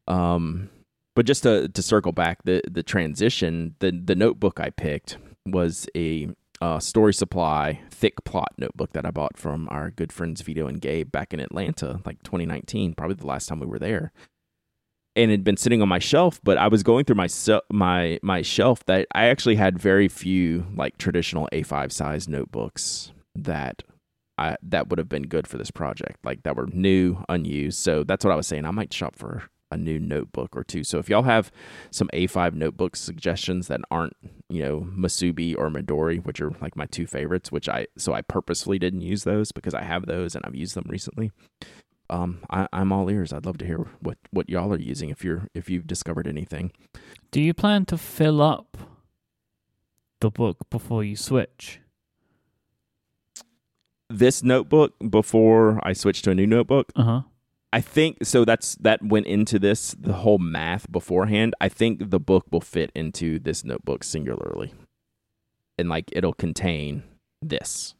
[0.09, 0.71] Um,
[1.14, 5.16] but just to, to circle back, the the transition, the the notebook I picked
[5.47, 6.29] was a
[6.61, 10.81] uh, Story Supply thick plot notebook that I bought from our good friends Vito and
[10.81, 14.12] Gabe back in Atlanta, like 2019, probably the last time we were there.
[15.14, 17.29] And it had been sitting on my shelf, but I was going through my
[17.73, 23.83] my my shelf that I actually had very few like traditional A5 size notebooks that
[24.37, 27.79] I that would have been good for this project, like that were new, unused.
[27.79, 28.66] So that's what I was saying.
[28.66, 30.85] I might shop for a new notebook or two.
[30.85, 31.50] So if y'all have
[31.90, 34.12] some A5 notebook suggestions that aren't,
[34.48, 38.22] you know, Musubi or Midori, which are like my two favorites, which I so I
[38.22, 41.33] purposefully didn't use those because I have those and I've used them recently.
[42.09, 43.33] um, I, I'm all ears.
[43.33, 46.70] I'd love to hear what what y'all are using if you're if you've discovered anything.
[47.33, 48.76] Do you plan to fill up
[50.20, 51.81] the book before you switch?
[54.09, 57.20] This notebook before I switch to a new notebook, Uh huh.
[57.76, 58.46] I think so.
[58.46, 61.54] That's that went into this the whole math beforehand.
[61.60, 64.72] I think the book will fit into this notebook singularly,
[65.76, 67.02] and like it'll contain
[67.42, 67.94] this.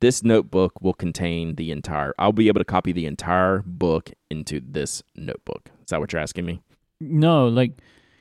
[0.00, 2.14] This notebook will contain the entire.
[2.18, 5.68] I'll be able to copy the entire book into this notebook.
[5.84, 6.62] Is that what you're asking me?
[6.98, 7.72] No, like,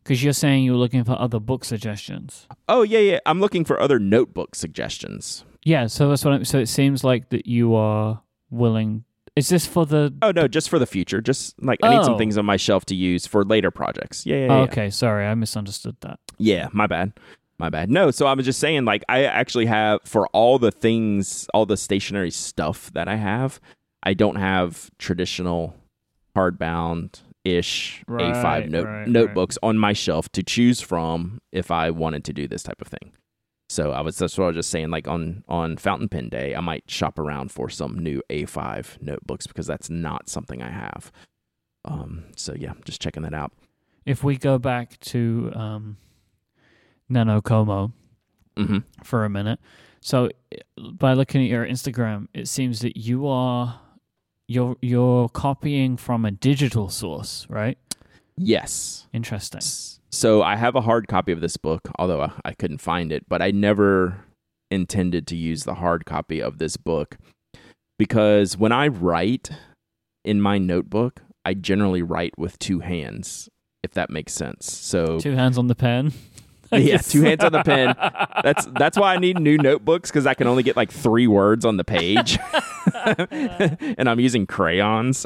[0.04, 2.46] because you're saying you're looking for other book suggestions.
[2.68, 3.20] Oh yeah, yeah.
[3.26, 5.46] I'm looking for other notebook suggestions.
[5.64, 6.34] Yeah, so that's what.
[6.34, 9.05] I'm, so it seems like that you are willing.
[9.36, 10.14] Is this for the?
[10.22, 11.20] Oh no, just for the future.
[11.22, 12.18] Just like I need some Oh.
[12.18, 14.26] things on my shelf to use for later projects.
[14.26, 16.20] Yeah, yeah, Oh, okay, sorry, I misunderstood that.
[16.38, 17.14] Yeah, my bad.
[17.58, 17.90] My bad.
[17.90, 21.66] No, so I was just saying, like, I actually have for all the things, all
[21.66, 23.62] the stationery stuff that I have,
[24.04, 25.74] I don't have traditional
[26.36, 31.92] hardbound ish Right, A5 note, right, notebooks on my shelf to choose from if I
[31.92, 33.14] wanted to do this type of thing.
[33.68, 34.90] So I was that's what I was just saying.
[34.90, 39.48] Like on on Fountain Pen Day, I might shop around for some new A5 notebooks
[39.48, 41.12] because that's not something I have.
[41.84, 42.26] Um.
[42.36, 43.52] So yeah, just checking that out.
[44.06, 45.98] If we go back to um,
[47.12, 47.92] NaNoCoMo
[48.58, 49.60] hmm for a minute,
[50.00, 50.30] so
[50.78, 53.80] by looking at your Instagram, it seems that you are
[54.48, 57.78] you're you're copying from a digital source, right?
[58.38, 59.08] Yes.
[59.14, 59.58] Interesting.
[59.58, 63.28] S- So I have a hard copy of this book, although I, couldn't find it,
[63.28, 64.24] but I never
[64.72, 67.18] intended to use the hard copy of this book
[68.00, 69.50] because when I write
[70.24, 73.50] in my notebook, I generally write with two hands,
[73.84, 74.72] if that makes sense.
[74.72, 76.14] So Two hands on the pen.
[76.72, 77.96] Yeah, two hands on the pen.
[78.44, 81.64] that's that's why I need new notebooks because I can only get like three words
[81.66, 82.38] on the page,
[83.06, 85.26] and I'm using crayons.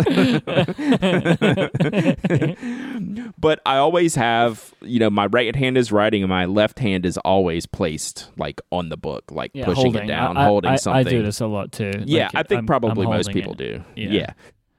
[3.40, 7.06] but I always have, you know, my right hand is writing and my left hand
[7.06, 10.04] is always placed like on the book, like Yeah, pushing holding.
[10.04, 11.08] it down, I- holding I, something.
[11.08, 11.92] I do this a lot too.
[12.06, 13.58] Yeah, Like, I think I'm- probably I'm most people it.
[13.58, 13.84] do.
[13.96, 14.10] Yeah.
[14.10, 14.34] Yeah.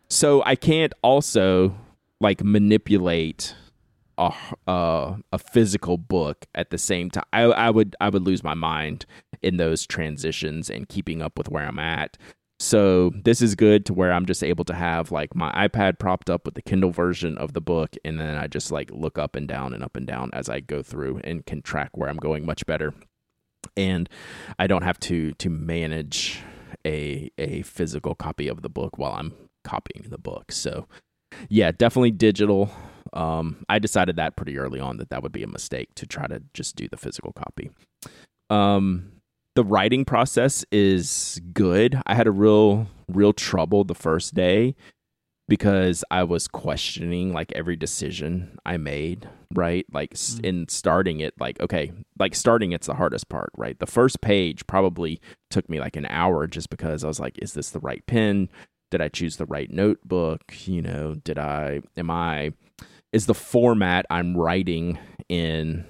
[0.08, 1.74] So I can't also
[2.20, 3.54] like manipulate
[4.20, 7.24] a uh, a physical book at the same time.
[7.32, 9.06] I, I would I would lose my mind
[9.42, 12.18] in those transitions and keeping up with where I'm at.
[12.60, 16.28] So this is good to where I'm just able to have like my iPad propped
[16.28, 19.34] up with the Kindle version of the book, and then I just like look up
[19.34, 22.18] and down and up and down as I go through and can track where I'm
[22.18, 22.92] going much better.
[23.76, 24.08] And
[24.58, 26.40] I don't have to to manage
[26.86, 29.32] a a physical copy of the book while I'm
[29.64, 30.52] copying the book.
[30.52, 30.86] So
[31.48, 32.70] yeah, definitely digital.
[33.12, 36.26] Um, I decided that pretty early on that that would be a mistake to try
[36.26, 37.70] to just do the physical copy.
[38.48, 39.12] Um,
[39.56, 42.00] the writing process is good.
[42.06, 44.76] I had a real real trouble the first day
[45.48, 49.84] because I was questioning like every decision I made, right?
[49.92, 50.44] Like s Mm.
[50.46, 53.78] in starting it like okay, like starting it's the hardest part, right?
[53.78, 55.20] The first page probably
[55.50, 58.48] took me like an hour just because I was like is this the right pen?
[58.92, 60.42] Did I choose the right notebook?
[60.66, 62.52] You know, did I am I
[63.12, 65.84] is the format I'm writing in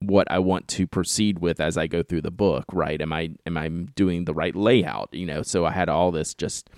[0.00, 3.00] what I want to proceed with as I go through the book, right?
[3.00, 5.10] Am I am I doing the right layout?
[5.12, 6.70] You know, so I had all this just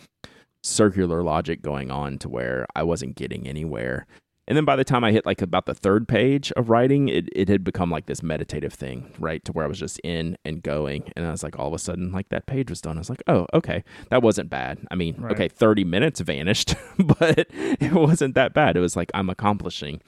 [0.64, 4.06] circular logic going on to where I wasn't getting anywhere.
[4.48, 7.28] And then by the time I hit like about the third page of writing, it,
[7.32, 9.42] it had become like this meditative thing, right?
[9.44, 11.12] To where I was just in and going.
[11.14, 12.96] And I was like, all of a sudden, like that page was done.
[12.98, 14.80] I was like, oh, okay, that wasn't bad.
[14.90, 15.32] I mean, Right.
[15.32, 18.76] okay, 30 minutes vanished, but it wasn't that bad.
[18.76, 20.00] It was like I'm accomplishing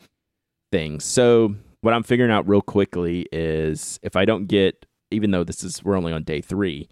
[0.72, 1.04] things.
[1.04, 5.62] So what I'm figuring out real quickly is if I don't get, even though this
[5.62, 6.88] is, we're only on day three,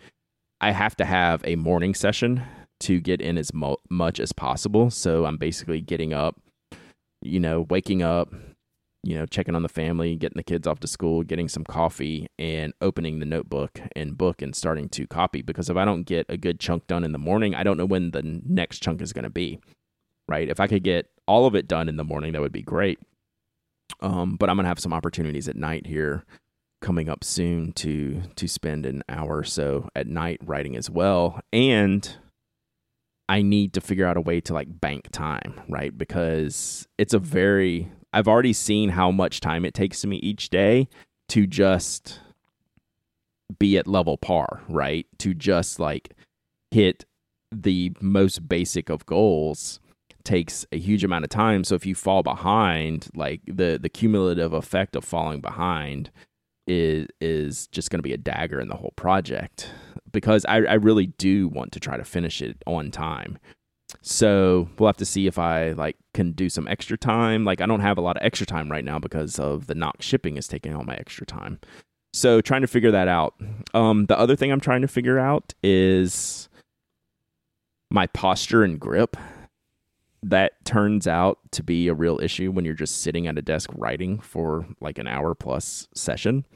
[0.61, 2.43] I have to have a morning session
[2.81, 4.91] to get in as mo- much as possible.
[4.91, 6.41] So I'm basically getting up,
[7.23, 8.33] you know, waking up,
[9.03, 12.29] you know, checking on the family, getting the kids off to school, getting some coffee,
[12.39, 15.43] and opening the notebook and book and starting to copy.
[15.43, 17.87] Because if I don't get a good chunk done in the morning, I don't know
[17.87, 19.61] when the next chunk is going to be.
[20.29, 20.49] Right?
[20.49, 22.99] If I could get all of it done in the morning, that would be great.
[24.01, 26.25] Um, but I'm gonna have some opportunities at night here
[26.81, 31.41] coming up soon to to spend an hour or so at night writing as well.
[31.53, 32.17] And
[33.29, 35.97] I need to figure out a way to like bank time, right?
[35.97, 40.51] Because it's a very I've already seen how much time it takes to me each
[40.51, 40.88] day
[41.31, 42.21] to just
[43.59, 45.07] be at level par, right?
[45.19, 46.15] To just like
[46.71, 47.05] hit
[47.51, 49.81] the most basic of goals
[50.25, 51.65] takes a huge amount of time.
[51.65, 56.11] So if you fall behind, like the the cumulative effect of falling behind
[56.67, 59.71] is is just going to be a dagger in the whole project
[60.10, 63.38] because I, I really do want to try to finish it on time.
[64.00, 67.44] So we'll have to see if I like can do some extra time.
[67.44, 70.00] Like I don't have a lot of extra time right now because of the Nock
[70.00, 71.60] shipping is taking all my extra time.
[72.15, 73.35] So trying to figure that out.
[73.75, 76.48] Um, the other thing I'm trying to figure out is
[77.90, 79.17] my posture and grip.
[80.23, 83.70] That turns out to be a real issue when you're just sitting at a desk
[83.75, 86.46] writing for like an hour plus session.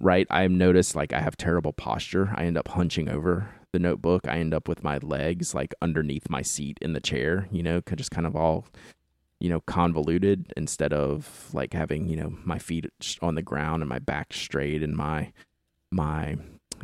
[0.00, 0.26] Right?
[0.30, 2.32] I've noticed like I have terrible posture.
[2.34, 4.26] I end up hunching over the notebook.
[4.26, 7.80] I end up with my legs like underneath my seat in the chair, you know,
[7.94, 8.66] just kind of all,
[9.38, 12.86] you know, convoluted instead of like having, you know, my feet
[13.22, 15.32] on the ground and my back straight and my,
[15.90, 16.36] my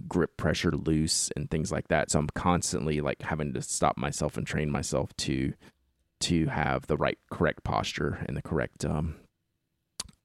[0.03, 2.11] grip pressure loose and things like that.
[2.11, 5.53] So I'm constantly like having to stop myself and train myself to,
[6.21, 9.17] to have the right correct posture and the correct, um,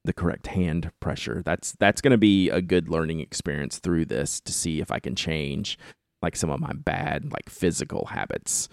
[0.04, 1.42] the correct hand pressure.
[1.44, 4.98] That's that's going to be a good learning experience through this to see if I
[4.98, 5.78] can change
[6.22, 8.68] like some of my bad like physical habits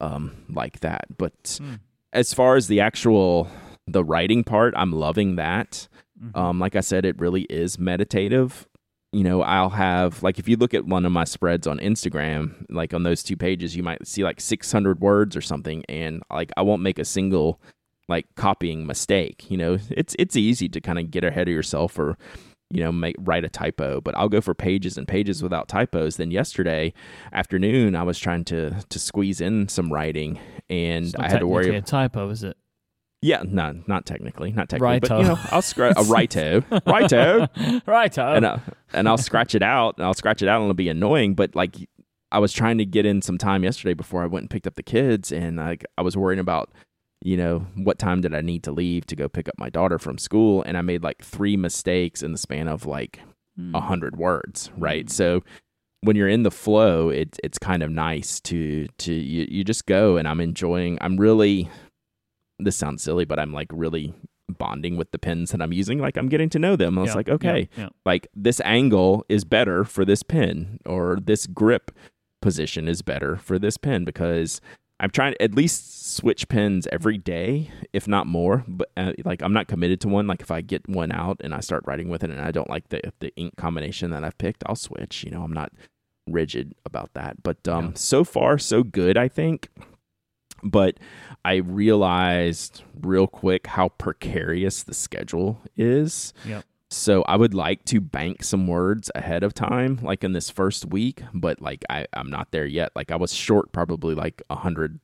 [0.00, 1.78] um like that but mm.
[2.12, 3.48] as far as the actual
[3.86, 5.86] the writing part i'm loving that
[6.20, 6.36] mm-hmm.
[6.36, 8.66] um like i said it really is meditative
[9.12, 12.64] you know i'll have like if you look at one of my spreads on instagram
[12.68, 16.50] like on those two pages you might see like 600 words or something and like
[16.56, 17.60] i won't make a single
[18.08, 21.98] like copying mistake you know it's it's easy to kind of get ahead of yourself
[21.98, 22.18] or
[22.70, 26.16] you know, make write a typo, but I'll go for pages and pages without typos.
[26.16, 26.92] Then yesterday
[27.32, 31.74] afternoon, I was trying to to squeeze in some writing, and I had to worry.
[31.76, 32.56] A typo, is it?
[33.22, 35.08] Yeah, no, not technically, not technically, Righto.
[35.08, 37.48] but you know, I'll scratch a righto, righto,
[37.86, 38.58] righto, and uh,
[38.92, 41.34] and I'll scratch it out, and I'll scratch it out, and it'll be annoying.
[41.34, 41.76] But like,
[42.30, 44.74] I was trying to get in some time yesterday before I went and picked up
[44.74, 46.70] the kids, and like I was worrying about
[47.22, 49.98] you know, what time did I need to leave to go pick up my daughter
[49.98, 50.62] from school?
[50.62, 53.20] And I made like three mistakes in the span of like
[53.56, 53.74] hmm.
[53.74, 55.06] a hundred words, right?
[55.06, 55.10] Mm.
[55.10, 55.42] So
[56.02, 59.86] when you're in the flow, it's it's kind of nice to to you, you just
[59.86, 61.68] go and I'm enjoying I'm really
[62.58, 64.14] this sounds silly, but I'm like really
[64.48, 65.98] bonding with the pins that I'm using.
[65.98, 66.98] Like I'm getting to know them.
[66.98, 67.88] I was yeah, like, okay, yeah, yeah.
[68.04, 71.90] like this angle is better for this pin, or this grip
[72.42, 74.60] position is better for this pin because
[75.00, 78.64] I'm trying to at least switch pens every day, if not more.
[78.66, 80.26] But uh, like I'm not committed to one.
[80.26, 82.70] Like if I get one out and I start writing with it, and I don't
[82.70, 85.24] like the the ink combination that I've picked, I'll switch.
[85.24, 85.72] You know, I'm not
[86.28, 87.42] rigid about that.
[87.42, 89.68] But um, so far so good, I think.
[90.62, 90.98] But
[91.46, 96.34] I realized real quick how precarious the schedule is.
[96.44, 96.64] Yep.
[96.90, 100.86] So I would like to bank some words ahead of time, like in this first
[100.86, 102.90] week, but like I, I'm not there yet.
[102.96, 104.98] Like I was short probably like 100,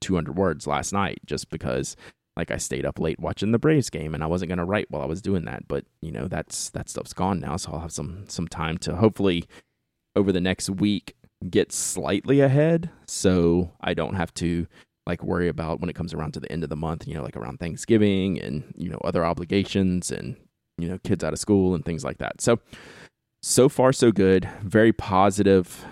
[0.00, 1.96] 200 words last night just because
[2.36, 4.92] like I stayed up late watching the Braves game and I wasn't going to write
[4.92, 5.66] while I was doing that.
[5.66, 7.56] But you know, that's, that stuff's gone now.
[7.56, 9.46] So I'll have some, some time to hopefully
[10.14, 11.16] over the next week
[11.50, 12.88] get slightly ahead.
[13.06, 14.68] So I don't have to
[15.08, 17.24] like worry about when it comes around to the end of the month, you know,
[17.24, 20.36] like around Thanksgiving and, you know, other obligations and
[20.78, 22.40] you know kids out of school and things like that.
[22.40, 22.60] So
[23.42, 24.48] so far so good.
[24.62, 25.84] Very positive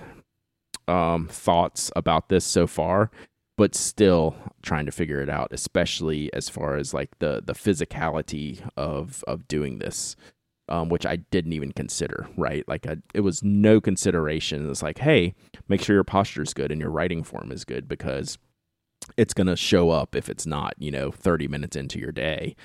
[0.88, 3.10] um, thoughts about this so far,
[3.56, 8.66] but still trying to figure it out, especially as far as like the the physicality
[8.76, 10.16] of of doing this.
[10.68, 12.66] Um, which I didn't even consider, right?
[12.66, 14.68] Like, I, it was no consideration.
[14.68, 15.36] It's like, hey,
[15.68, 18.36] make sure your posture is good and your writing form is good because
[19.16, 22.56] it's going to show up if it's not, you know, 30 minutes into your day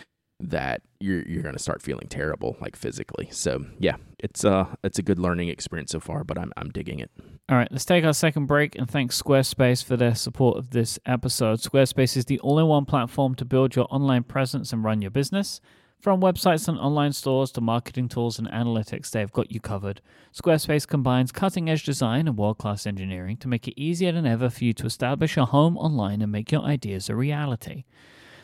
[0.43, 3.29] that you're you're going to start feeling terrible like physically.
[3.31, 6.99] So, yeah, it's uh it's a good learning experience so far, but I'm I'm digging
[6.99, 7.11] it.
[7.49, 10.97] All right, let's take our second break and thank Squarespace for their support of this
[11.05, 11.59] episode.
[11.59, 15.61] Squarespace is the all-in-one platform to build your online presence and run your business.
[16.01, 20.01] From websites and online stores to marketing tools and analytics, they've got you covered.
[20.33, 24.49] Squarespace combines cutting edge design and world class engineering to make it easier than ever
[24.49, 27.83] for you to establish a home online and make your ideas a reality.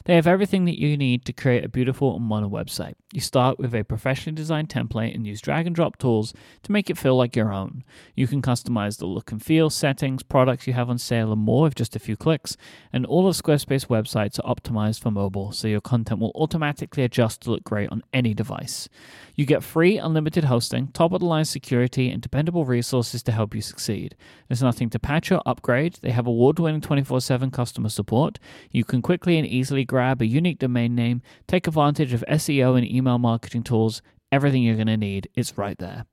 [0.08, 2.93] They have everything that you need to create a beautiful and modern website.
[3.12, 6.34] You start with a professionally designed template and use drag and drop tools
[6.64, 7.84] to make it feel like your own.
[8.16, 11.64] You can customize the look and feel, settings, products you have on sale, and more
[11.64, 12.55] with just a few clicks.
[12.93, 17.41] And all of Squarespace websites are optimized for mobile, so your content will automatically adjust
[17.41, 18.88] to look great on any device.
[19.36, 23.53] You get free, unlimited hosting, top of the line security, and dependable resources to help
[23.53, 24.16] you succeed.
[24.47, 25.99] There's nothing to patch or upgrade.
[26.01, 28.39] They have award winning 24 7 customer support.
[28.72, 32.86] You can quickly and easily grab a unique domain name, take advantage of SEO and
[32.88, 34.04] email marketing tools.
[34.32, 36.06] Everything you're going to need is right there.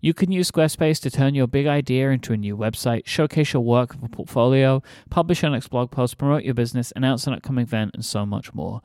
[0.00, 3.64] You can use Squarespace to turn your big idea into a new website, showcase your
[3.64, 4.80] work of a portfolio,
[5.10, 8.54] publish your next blog post, promote your business, announce an upcoming event, and so much
[8.54, 8.80] more.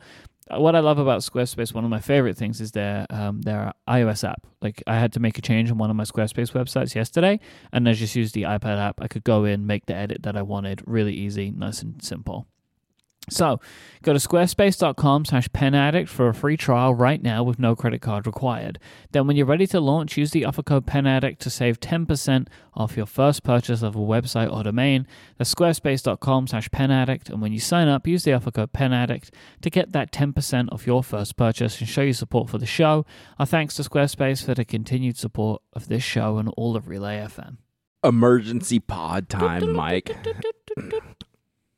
[0.49, 3.73] uh, what I love about Squarespace, one of my favorite things is their um, their
[3.87, 4.47] iOS app.
[4.59, 7.39] Like I had to make a change on one of my Squarespace websites yesterday,
[7.71, 9.01] and I just used the iPad app.
[9.01, 12.47] I could go in, make the edit that I wanted, really easy, nice and simple.
[13.29, 13.59] So
[14.03, 18.25] go to squarespace.com slash penaddict for a free trial right now with no credit card
[18.25, 18.79] required.
[19.11, 22.95] Then when you're ready to launch, use the offer code penaddict to save 10% off
[22.95, 25.07] your first purchase of a website or domain.
[25.37, 27.29] That's squarespace.com slash penaddict.
[27.29, 29.29] And when you sign up, use the offer code penaddict
[29.61, 33.05] to get that 10% off your first purchase and show your support for the show.
[33.39, 37.17] Our thanks to Squarespace for the continued support of this show and all of Relay
[37.17, 37.57] FM.
[38.03, 40.15] Emergency pod time, Myke.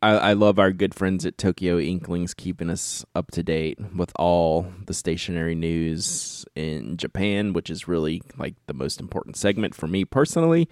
[0.02, 4.12] I, I love our good friends at Tokyo Inklings keeping us up to date with
[4.16, 9.88] all the stationery news in Japan, which is really like the most important segment for
[9.88, 10.70] me personally.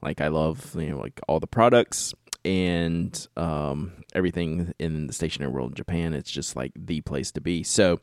[0.00, 2.14] Like I love you know like all the products
[2.44, 6.14] and um, everything in the stationery world in Japan.
[6.14, 7.64] It's just like the place to be.
[7.64, 7.98] So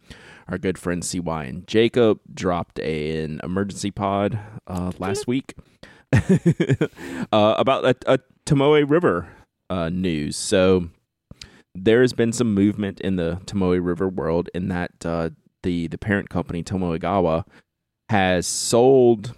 [0.49, 5.55] our good friends CY and Jacob dropped an emergency pod uh, last week
[6.11, 6.87] uh,
[7.31, 9.29] about a, a Tomoe River
[9.69, 10.35] uh, news.
[10.35, 10.89] So
[11.73, 15.29] there has been some movement in the Tomoe River world in that uh,
[15.63, 17.45] the the parent company Tomoegawa
[18.09, 19.33] has sold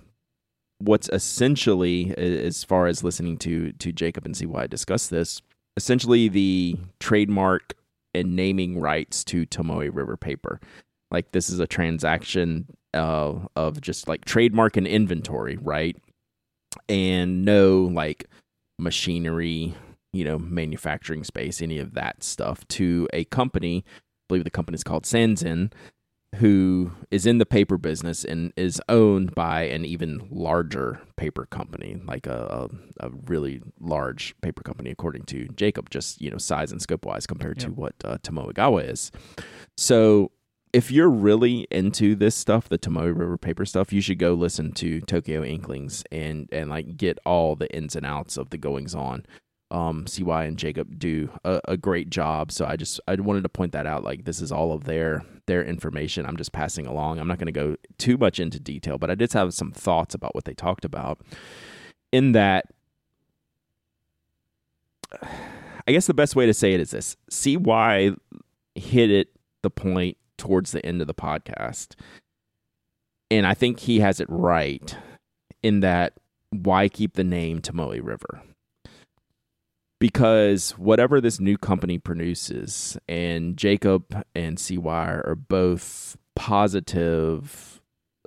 [0.79, 5.41] what's essentially, as far as listening to to Jacob and CY discuss this,
[5.75, 7.73] essentially the trademark
[8.13, 10.59] and naming rights to Tomoe River paper.
[11.09, 15.95] Like this is a transaction uh, of just like trademark and inventory, right?
[16.89, 18.25] And no like
[18.77, 19.73] machinery
[20.13, 23.83] you know, manufacturing space, any of that stuff to a company.
[23.87, 25.71] I believe the company is called Sanzen,
[26.35, 31.99] who is in the paper business and is owned by an even larger paper company,
[32.05, 36.71] like a, a, a really large paper company, according to Jacob, just you know size
[36.71, 37.69] and scope wise compared yep.
[37.69, 39.11] to what uh, Tomoegawa is.
[39.77, 40.31] So
[40.73, 44.73] if you're really into this stuff, the Tomoe River paper stuff, you should go listen
[44.73, 48.93] to Tokyo Inklings and and like get all the ins and outs of the goings
[48.93, 49.25] on
[49.71, 52.51] um, CY and Jacob do a, a, great job.
[52.51, 54.03] So I just I wanted to point that out.
[54.03, 56.25] Like this is all of their their information.
[56.25, 57.19] I'm just passing along.
[57.19, 60.15] I'm not going to go too much into detail, but I did have some thoughts
[60.15, 61.19] about what they talked about.
[62.13, 62.65] In that,
[65.21, 68.11] I guess the best way to say it is this: CY
[68.75, 69.29] hit it
[69.63, 71.95] the point towards the end of the podcast,
[73.29, 74.95] and I think he has it right
[75.61, 76.13] in that
[76.51, 78.41] why keep the name Tomoe River
[79.99, 87.81] because whatever this new company produces, and Jacob and CY are both positive,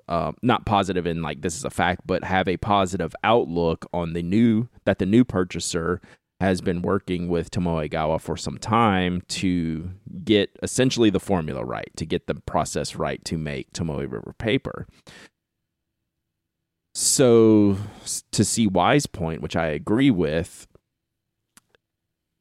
[0.09, 4.13] uh, not positive in like this is a fact, but have a positive outlook on
[4.13, 6.01] the new that the new purchaser
[6.41, 9.91] has been working with Tomoegawa for some time to
[10.25, 14.87] get essentially the formula right, to get the process right to make Tomoe River paper.
[16.95, 17.77] So,
[18.33, 20.67] to CY's point, which I agree with,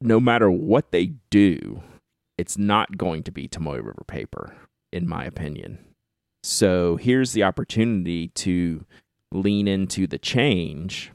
[0.00, 1.82] no matter what they do,
[2.38, 4.56] it's not going to be Tomoe River paper,
[4.92, 5.78] in my opinion.
[6.42, 8.84] So here's the opportunity to
[9.30, 11.12] lean into the change,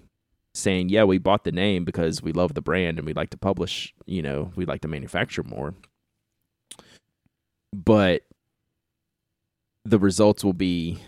[0.54, 3.38] saying, yeah, we bought the name because we love the brand and we like to
[3.38, 5.74] publish, you know, we like to manufacture more.
[7.74, 8.22] But
[9.84, 11.00] the results will be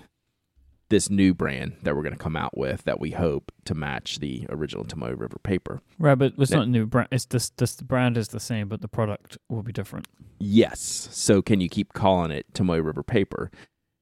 [0.89, 4.19] this new brand that we're going to come out with that we hope to match
[4.19, 5.81] the original Tomoe River paper.
[5.99, 7.09] Right, but it's now, not new brand.
[7.11, 10.07] It's this this the brand is the same, but the product will be different.
[10.39, 11.09] Yes.
[11.11, 13.51] So can you keep calling it Tomoe River paper?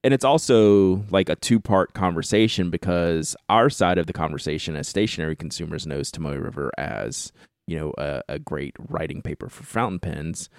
[0.04, 4.88] And it's also like a two part conversation because our side of the conversation as
[4.88, 7.32] stationery consumers knows Tomoe River as
[7.66, 10.50] you know a, a great writing paper for fountain pens,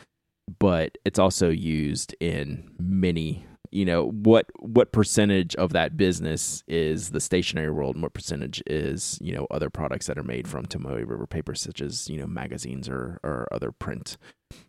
[0.59, 7.11] but it's also used in many you know what what percentage of that business is
[7.11, 10.67] the stationery world and what percentage is you know other products that are made from
[10.67, 14.17] Tomoe River paper such as you know magazines or or other print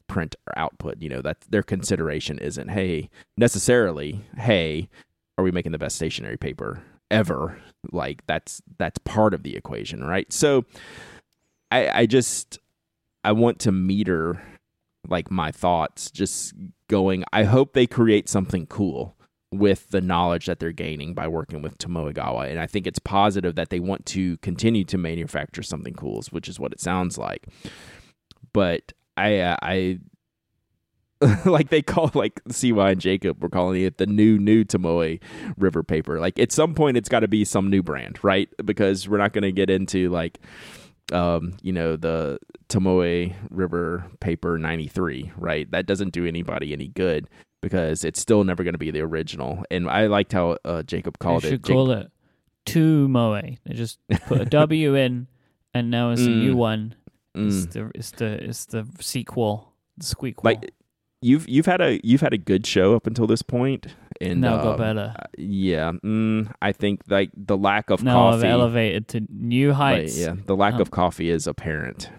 [0.08, 1.02] print or output.
[1.02, 4.90] You know that their consideration isn't hey necessarily hey
[5.38, 6.82] are we making the best stationery paper
[7.12, 7.60] ever?
[7.92, 10.32] Like that's that's part of the equation right?
[10.32, 10.66] So
[11.70, 12.60] i i just
[13.24, 14.42] i want to meter
[15.08, 16.54] like my thoughts just
[16.90, 19.18] going i hope they create something cool
[19.52, 22.50] with the knowledge that they're gaining by working with Tomoegawa.
[22.50, 26.50] And I think it's positive that they want to continue to manufacture something cool which
[26.50, 27.48] is what it sounds like.
[28.54, 30.00] But I uh, I
[31.46, 35.20] like they call like CY and Jacob we're calling it the new new Tomoe
[35.58, 36.20] river paper.
[36.20, 38.50] Like at some point it's got to be some new brand right?
[38.64, 40.40] Because we're not going to get into like
[41.12, 42.40] um, you know, the
[42.70, 45.70] Tomoe River Paper 93, right?
[45.72, 47.30] That doesn't do anybody any good
[47.62, 49.64] because it's still never going to be the original.
[49.72, 51.50] And I liked how uh, Jacob called it.
[51.50, 52.12] should call it
[52.68, 53.42] To Moe.
[53.42, 55.28] They just put a W in,
[55.74, 56.58] and now it's a new Mm.
[56.58, 56.96] one.
[57.36, 57.72] It's Mm.
[57.72, 60.44] the it's the it's the sequel, the squeakquel.
[60.44, 60.72] Like
[61.22, 63.88] you've you've had a you've had a good show up until this point,
[64.22, 65.14] and now um, better.
[65.20, 68.48] uh, Yeah, mm, I think like the lack of Now I've coffee.
[68.48, 70.18] elevated to new heights.
[70.18, 72.10] yeah, the lack Um, of coffee is apparent.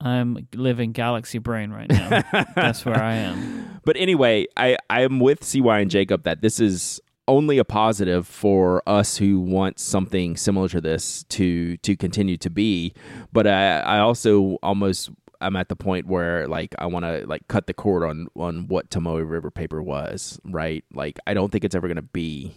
[0.00, 2.22] I'm living galaxy brain right now.
[2.56, 3.80] That's where I am.
[3.84, 8.26] But anyway, I I am with CY and Jacob that this is only a positive
[8.26, 12.94] for us who want something similar to this to to continue to be.
[13.32, 15.10] But I I also almost
[15.40, 18.68] I'm at the point where like I want to like cut the cord on on
[18.68, 20.84] what Tomoe River paper was, right?
[20.92, 22.54] Like I don't think it's ever going to be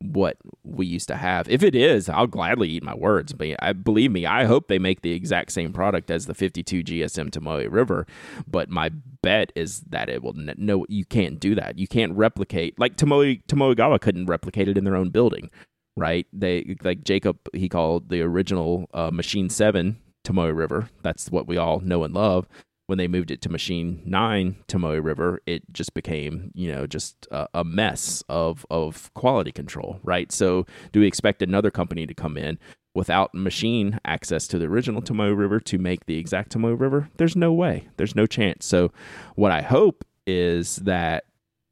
[0.00, 1.48] what we used to have.
[1.48, 3.32] If it is, I'll gladly eat my words.
[3.32, 6.84] But I believe me, I hope they make the exact same product as the 52
[6.84, 8.06] GSM Tomoe River.
[8.46, 8.90] But my
[9.22, 10.34] bet is that it will.
[10.34, 11.78] No, you can't do that.
[11.78, 15.50] You can't replicate like Tomoe Tomoegawa couldn't replicate it in their own building,
[15.96, 16.26] right?
[16.32, 17.38] They like Jacob.
[17.52, 19.98] He called the original uh, Machine Seven
[20.28, 20.90] Tomoe River.
[21.02, 22.46] That's what we all know and love
[22.88, 27.28] when they moved it to Machine Nine Tomoe River, it just became you know just
[27.30, 30.32] a, a mess of of quality control, right?
[30.32, 32.58] So, do we expect another company to come in
[32.94, 37.10] without machine access to the original Tomoe River to make the exact Tomoe River?
[37.18, 37.88] There's no way.
[37.98, 38.64] There's no chance.
[38.64, 38.90] So,
[39.34, 41.24] what I hope is that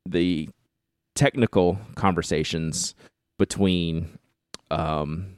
[0.04, 0.50] the
[1.14, 2.94] technical conversations
[3.38, 4.18] between
[4.70, 5.35] um,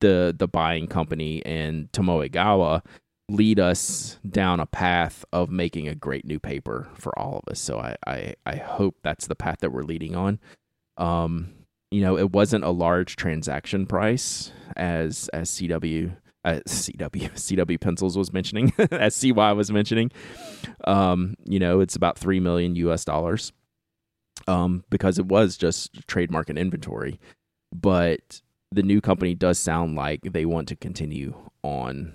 [0.00, 2.82] the the buying company and Tomoegawa
[3.28, 7.60] lead us down a path of making a great new paper for all of us.
[7.60, 10.38] So I, I, I hope that's the path that we're leading on.
[10.96, 11.52] Um,
[11.90, 18.16] you know, it wasn't a large transaction price as as CW uh, CW CW pencils
[18.16, 20.10] was mentioning as CY was mentioning.
[20.84, 23.52] Um, you know, it's about three million US dollars.
[24.46, 27.18] Um, because it was just trademark and inventory.
[27.74, 28.40] But
[28.70, 32.12] the new company does sound like they want to continue on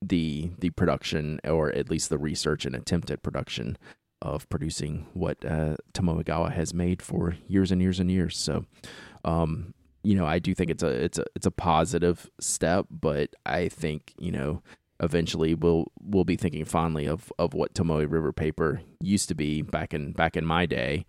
[0.00, 3.76] the the production or at least the research and attempt at production
[4.20, 5.76] of producing what uh,
[6.50, 8.36] has made for years and years and years.
[8.36, 8.64] So,
[9.24, 13.30] um, you know, I do think it's a it's a it's a positive step, but
[13.46, 14.62] I think you know
[15.00, 19.62] eventually we'll we'll be thinking fondly of of what Tomoe River paper used to be
[19.62, 21.06] back in back in my day.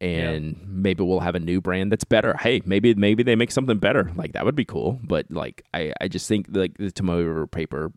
[0.00, 2.34] And maybe we'll have a new brand that's better.
[2.40, 4.10] Hey, maybe maybe they make something better.
[4.16, 4.98] Like that would be cool.
[5.04, 7.92] But like I, I just think like the Tomoe paper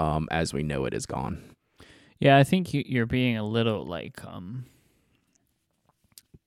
[0.00, 1.54] um, as we know it is gone.
[2.18, 4.66] Yeah, I think you, you're being a little like um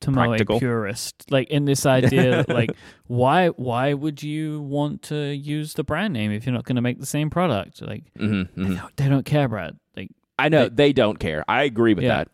[0.02, 0.60] Tomoe Practical.
[0.60, 1.32] purist.
[1.32, 2.72] Like in this idea, like
[3.08, 6.82] why why would you want to use the brand name if you're not going to
[6.82, 7.82] make the same product?
[7.82, 9.78] Like Mm-hmm, they, don't, they don't care, Brad.
[9.96, 11.46] Like I know They- they, don't care.
[11.48, 12.18] I agree with Yeah.
[12.26, 12.28] that.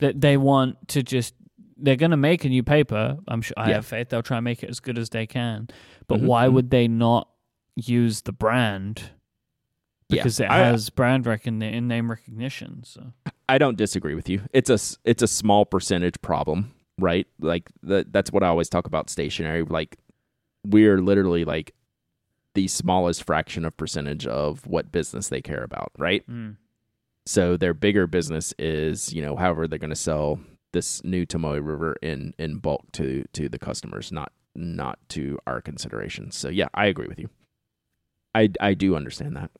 [0.00, 1.32] that they want to just
[1.76, 3.18] they're going to make a new paper.
[3.28, 3.74] I'm sure I Yeah.
[3.76, 5.68] have faith they'll try and make it as good as they can.
[6.08, 6.52] But Mhm, why mhm.
[6.54, 7.28] would they not
[7.76, 9.10] use the brand?
[10.08, 10.22] Yeah.
[10.22, 12.82] Because it I- has brand recognition and name recognition.
[12.84, 13.12] So
[13.48, 14.42] I don't disagree with you.
[14.52, 17.26] It's a s- it's a small percentage problem, right?
[17.40, 19.62] Like the, that's what I always talk about stationery.
[19.64, 19.96] Like
[20.64, 21.74] we're literally like
[22.54, 26.24] the smallest fraction of percentage of what business they care about, right?
[27.26, 30.38] So their bigger business is, you know, however they're going to sell
[30.76, 35.62] this new Tomoe River in in bulk to to the customers, not not to our
[35.62, 36.30] consideration.
[36.30, 37.30] So yeah, I agree with you.
[38.34, 39.50] I I do understand that.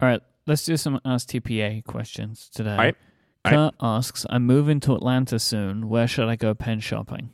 [0.00, 2.70] All right, let's do some Ask TPA questions today.
[2.70, 2.96] All right.
[3.44, 5.88] All Kurt asks, I'm moving to Atlanta soon.
[5.88, 7.30] Where should I go pen shopping?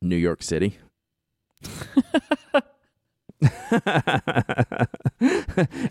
[0.00, 0.78] New York City.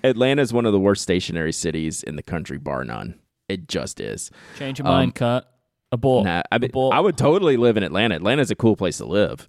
[0.03, 3.19] Atlanta is one of the worst stationery cities in the country, bar none.
[3.49, 4.31] It just is.
[4.57, 5.45] Change your Um, mind, Kurt.
[5.95, 6.25] Abort.
[6.25, 6.93] Nah, I mean, Abort.
[6.93, 8.15] I would totally live in Atlanta.
[8.15, 9.47] Atlanta's a cool place to live,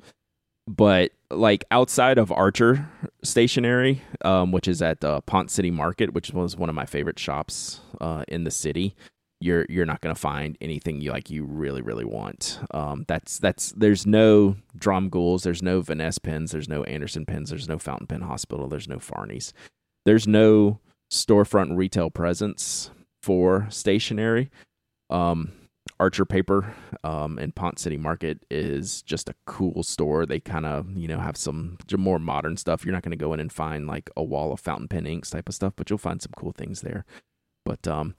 [0.66, 2.88] but like outside of Archer
[3.22, 7.18] Stationery, um, which is at uh, Ponce City Market, which was one of my favorite
[7.18, 8.94] shops uh, in the city,
[9.40, 12.58] you're you're not gonna find anything you like you really really want.
[12.70, 17.68] Um, that's that's there's no Dromgoole's, there's no Vanness pens, there's no Anderson pens, there's
[17.68, 19.52] no Fountain Pen Hospital, there's no Fahrney's,
[20.04, 20.80] there's no
[21.12, 22.90] storefront retail presence
[23.22, 24.50] for stationery.
[25.10, 25.52] Um,
[25.98, 26.74] Archer Paper
[27.04, 30.26] um, in Ponce City Market is just a cool store.
[30.26, 32.84] They kind of, you know, have some more modern stuff.
[32.84, 35.30] You're not going to go in and find like a wall of fountain pen inks
[35.30, 37.04] type of stuff, but you'll find some cool things there.
[37.64, 38.14] But um,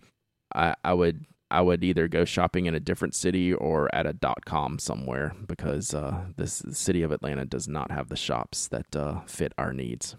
[0.55, 4.11] I, I would I would either go shopping in a different city or at a
[4.13, 8.67] dot com somewhere because uh, this the city of Atlanta does not have the shops
[8.69, 10.15] that uh, fit our needs.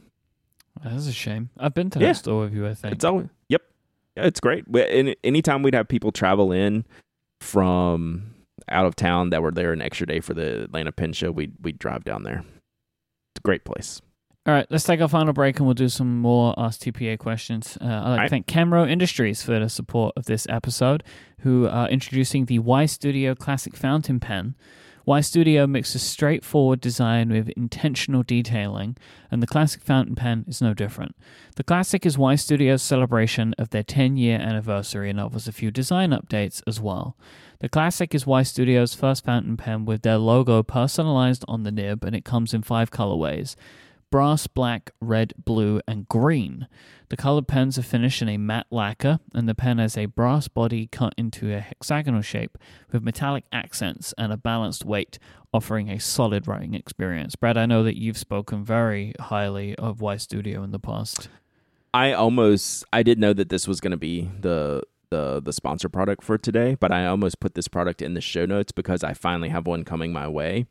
[0.83, 1.51] That's a shame.
[1.59, 2.09] I've been to Yeah.
[2.09, 2.67] that store with you.
[2.69, 2.95] I think.
[2.95, 3.63] It's always yep,
[4.17, 4.67] yeah, it's great.
[4.69, 6.85] We- And anytime we'd have people travel in
[7.41, 8.34] from
[8.68, 11.55] out of town that were there an extra day for the Atlanta Pen Show, we'd
[11.61, 12.41] we'd drive down there.
[12.41, 14.01] It's a great place.
[14.47, 17.76] All right, let's take our final break and we'll do some more Ask TPA questions.
[17.82, 21.05] Uh, I'd like to thank Kenro Industries for the support of this episode,
[21.41, 24.55] who are introducing the ystudio Classic Fountain Pen.
[25.09, 28.95] Y Studio mixes straightforward design with intentional detailing,
[29.31, 31.17] and the Classic Fountain Pen is no different.
[31.57, 36.11] The Classic is ystudio's celebration of their 10 year anniversary and offers a few design
[36.11, 37.17] updates as well.
[37.61, 42.15] The Classic is ystudio's first fountain pen with their logo personalized on the nib, and
[42.15, 43.57] it comes in five colorways
[44.11, 46.67] brass, black, red, blue, and green.
[47.09, 50.49] The colored pens are finished in a matte lacquer, and the pen has a brass
[50.49, 52.59] body cut into a hexagonal shape
[52.93, 55.19] with metallic accents and a balanced weight,
[55.53, 57.35] offering a solid writing experience.
[57.37, 61.29] Brad, I know that you've spoken very highly of ystudio in the past.
[61.95, 65.89] I almost I did know that this was going to be the the the sponsor
[65.89, 69.15] product for today, but I almost put this product in the show notes because I
[69.15, 70.67] finally have one coming my way,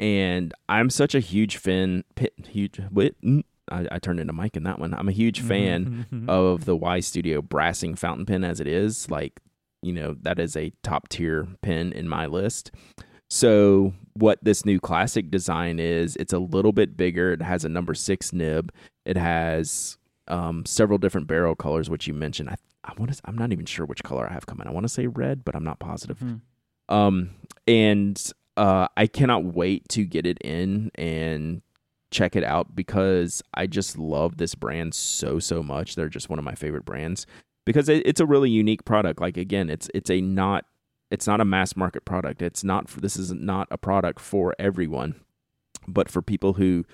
[0.00, 2.04] and I'm such a huge fan.
[2.14, 2.72] Pit, huge.
[2.72, 4.94] Mm, I, I turned into Myke in that one.
[4.94, 9.10] I'm a huge fan of the ystudio brassing fountain pen as it is.
[9.10, 9.40] Like,
[9.82, 12.70] you know, that is a top tier pen in my list.
[13.30, 17.32] So, what this new classic design is, it's a little bit bigger.
[17.32, 18.72] It has a number six nib.
[19.04, 22.48] It has um, several different barrel colors, which you mentioned.
[22.48, 23.20] I, I want to.
[23.26, 24.66] I'm not even sure which color I have coming.
[24.66, 26.18] I want to say red, but I'm not positive.
[26.18, 26.36] Hmm.
[26.88, 27.30] Um,
[27.66, 31.62] and uh, I cannot wait to get it in and
[32.10, 35.94] check it out because I just love this brand so so much.
[35.94, 37.24] They're just one of my favorite brands
[37.64, 39.20] because it, it's a really unique product.
[39.20, 40.64] Like again, it's it's a not
[41.10, 42.42] it's not a mass market product.
[42.42, 45.14] It's not for, this is not a product for everyone,
[45.86, 46.84] but for people who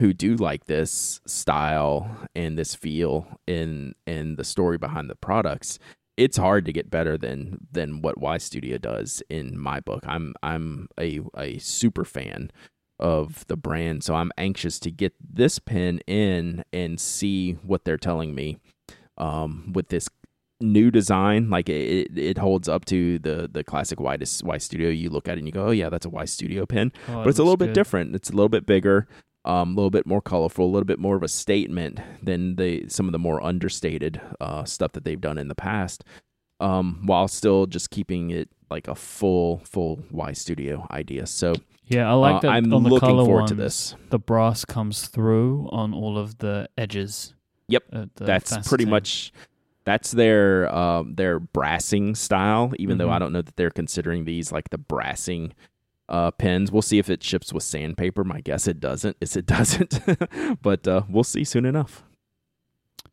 [0.00, 5.78] who do like this style and this feel and and the story behind the products
[6.22, 10.04] it's hard to get better than than what ystudio does in my book.
[10.06, 12.50] I'm I'm a a super fan
[13.00, 17.96] of the brand, so I'm anxious to get this pen in and see what they're
[17.96, 18.58] telling me
[19.18, 20.08] um, with this
[20.60, 21.50] new design.
[21.50, 24.96] Like it, it holds up to the the classic Y ystudio.
[24.96, 27.28] You look at it and you go, oh yeah, that's a ystudio pen Oh, but
[27.28, 28.14] it's a little looks bit different.
[28.14, 29.08] It's a little bit bigger,
[29.44, 32.88] um, a little bit more colorful, a little bit more of a statement than the
[32.88, 36.04] some of the more understated uh, stuff that they've done in the past.
[36.60, 41.26] Um, while still just keeping it like a full full ystudio idea.
[41.26, 41.54] So
[41.88, 42.50] Yeah, I like uh, that.
[42.50, 43.96] I'm on the looking color forward to this.
[44.10, 47.34] The brass comes through on all of the edges.
[47.68, 49.32] Yep, at the That's pretty much
[49.84, 52.72] that's their um, their brassing style.
[52.78, 53.12] Even though Mhm.
[53.14, 55.52] I don't know that they're considering these like the brassing
[56.08, 56.70] uh, pens.
[56.70, 58.24] We'll see if it ships with sandpaper.
[58.24, 59.16] My guess it doesn't.
[59.20, 60.00] Is it doesn't,
[60.62, 62.04] but uh, we'll see soon enough.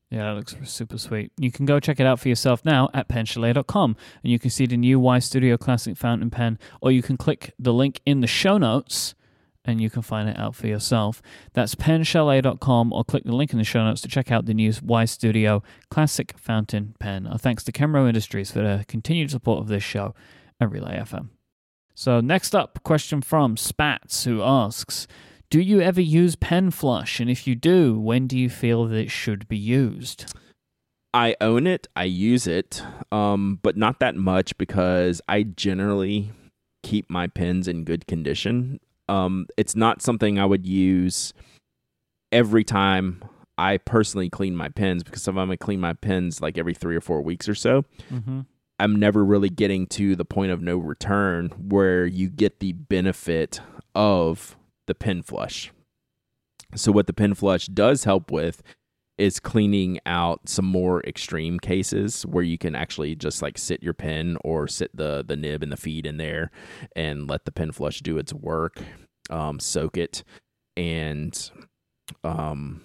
[0.10, 1.32] Yeah, that looks super sweet.
[1.38, 4.66] You can go check it out for yourself now at penchalet.com and you can see
[4.66, 8.58] the new ystudio Classic fountain pen, or you can click the link in the show
[8.58, 9.14] notes
[9.64, 11.22] and you can find it out for yourself.
[11.54, 14.72] That's penchalet.com or click the link in the show notes to check out the new
[14.72, 17.28] ystudio Classic fountain pen.
[17.28, 20.16] Our thanks to Kenro Industries for their continued support of this show
[20.60, 21.30] and Relay FM.
[22.00, 25.06] So, next up, question from Spats, who asks
[25.50, 27.20] Do you ever use pen flush?
[27.20, 30.34] And if you do, when do you feel that it should be used?
[31.14, 31.88] I own it.
[31.98, 32.82] I use it,
[33.12, 36.32] um, but not that much because I generally
[36.84, 38.80] keep my pens in good condition.
[39.10, 41.34] Um, it's not something I would use
[42.32, 43.22] every time
[43.58, 46.96] I personally clean my pens because if I'm gonna clean my pens like every three
[46.96, 48.40] or four weeks or so, Mm-hmm.
[48.80, 53.62] I'm never really getting to the point of no return where you get the benefit
[53.94, 54.58] of
[54.88, 55.72] the pen flush.
[56.76, 58.64] So what the pen flush does help with
[59.18, 63.94] is cleaning out some more extreme cases where you can actually just like sit your
[63.94, 66.50] pen or sit the the nib and the feed in there
[66.96, 68.82] and let the pen flush do its work,
[69.30, 70.24] um, soak it,
[70.78, 71.52] and
[72.24, 72.82] um,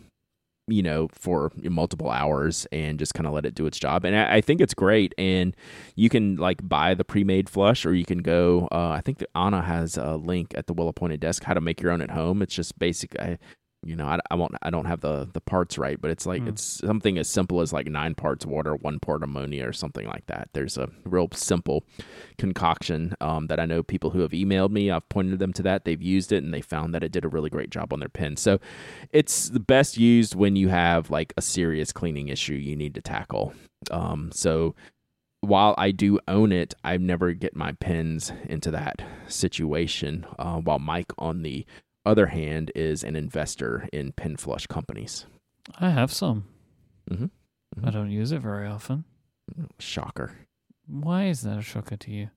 [0.66, 4.04] you know, for multiple hours and just kind of let it do its job.
[4.04, 5.14] And I, I think it's great.
[5.18, 5.54] And
[5.94, 8.68] you can like buy the pre-made flush, or you can go.
[8.72, 11.82] Uh, I think that Anna has a link at the well-appointed desk how to make
[11.82, 12.40] your own at home.
[12.40, 13.14] It's just basic.
[13.20, 13.38] I,
[13.84, 14.54] you know, I, I won't.
[14.62, 16.48] I don't have the the parts right, but it's like Hmm.
[16.48, 20.26] it's something as simple as like nine parts water, one part ammonia, or something like
[20.26, 20.48] that.
[20.52, 21.84] There's a real simple
[22.38, 24.90] concoction um, that I know people who have emailed me.
[24.90, 25.84] I've pointed them to that.
[25.84, 28.08] They've used it and they found that it did a really great job on their
[28.08, 28.36] pen.
[28.36, 28.58] So
[29.12, 33.00] it's the best used when you have like a serious cleaning issue you need to
[33.02, 33.54] tackle.
[33.90, 34.74] Um, so
[35.40, 40.26] while I do own it, I never get my pens into that situation.
[40.38, 41.66] Uh, while Myke, on the
[42.06, 45.26] other hand, is an investor in pen flush companies.
[45.78, 46.44] I have some.
[47.10, 47.30] Mhm.
[47.82, 49.04] I don't use it very often.
[49.78, 50.32] Shocker.
[50.86, 52.30] Why is that a shocker to you?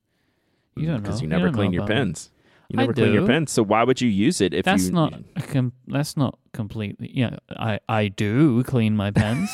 [0.76, 1.01] You don't know.
[1.01, 2.32] because you You never don't clean your pens.
[2.70, 3.51] You I never clean your pens.
[3.51, 4.91] So why would you use it if That's you?
[4.91, 7.11] not a com- that's not completely.
[7.13, 9.49] Yeah, I I do clean my pens.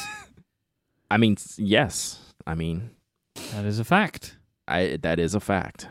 [1.12, 2.34] I mean, yes.
[2.48, 2.90] I mean,
[3.52, 4.38] that is a fact.
[4.68, 5.88] I that is a fact.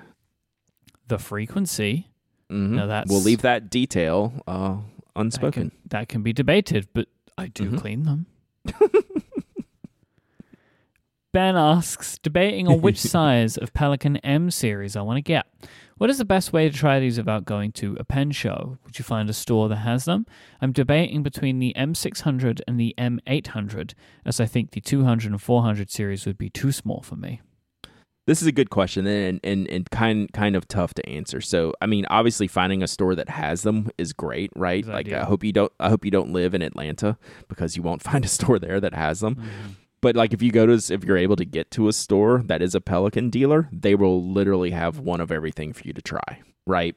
[1.09, 2.09] The frequency
[2.53, 2.71] Mhm.
[2.71, 4.83] Now that's- we'll leave that detail uh, that
[5.17, 5.71] unspoken.
[5.71, 7.79] can, that can be debated, but I do Mhm.
[7.79, 8.27] clean them.
[11.33, 15.47] Ben asks, debating on which size of Pelikan M series I want to get.
[15.97, 18.77] What is the best way to try these without going to a pen show?
[18.85, 20.27] Would you find a store that has them?
[20.61, 23.95] I'm debating between the M600 and the M800,
[24.27, 27.41] as I think the 200 and 400 series would be too small for me.
[28.27, 31.41] This is a good question and, and and kind kind of tough to answer.
[31.41, 34.87] So, I mean, obviously finding a store that has them is great, right?
[34.87, 37.19] Like I hope you don't I hope you don't live in Atlanta
[37.49, 39.37] because you won't find a store there that has them.
[39.37, 39.73] Mm-hmm.
[40.03, 42.61] But like if you go to if you're able to get to a store that
[42.61, 46.43] is a Pelikan dealer, they will literally have one of everything for you to try,
[46.67, 46.95] right?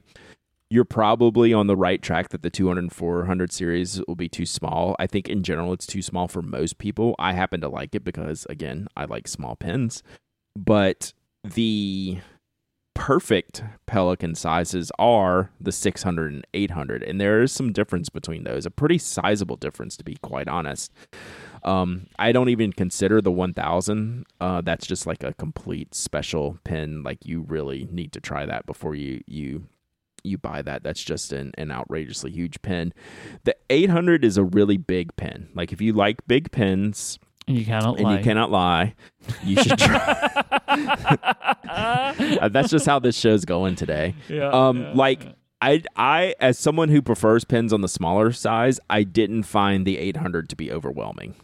[0.68, 4.44] You're probably on the right track that the 200 and 400 series will be too
[4.44, 4.96] small.
[4.98, 7.14] I think in general it's too small for most people.
[7.20, 10.02] I happen to like it because again, I like small pens.
[10.56, 11.12] But
[11.44, 12.18] the
[12.96, 18.64] perfect Pelikan sizes are the 600 and 800 and there is some difference between those.
[18.64, 20.90] A pretty sizable difference to be quite honest.
[21.62, 24.24] Um, I don't even consider the 1000.
[24.40, 27.02] Uh, that's just like a complete special pen.
[27.02, 29.66] Like you really need to try that before you you
[30.24, 30.82] you buy that.
[30.82, 32.92] That's just an, an outrageously huge pen.
[33.44, 35.50] The 800 is a really big pen.
[35.54, 37.96] Like if you like big pens And you cannot lie.
[37.98, 38.16] and lie.
[38.18, 38.94] you cannot lie,
[39.44, 40.42] you should try.
[41.68, 44.14] Uh, that's just how this show's going today.
[44.28, 45.32] Yeah, Um, yeah, like yeah.
[45.60, 49.98] I, I, as someone who prefers pens on the smaller size, I didn't find the
[49.98, 51.34] 800 to be overwhelming.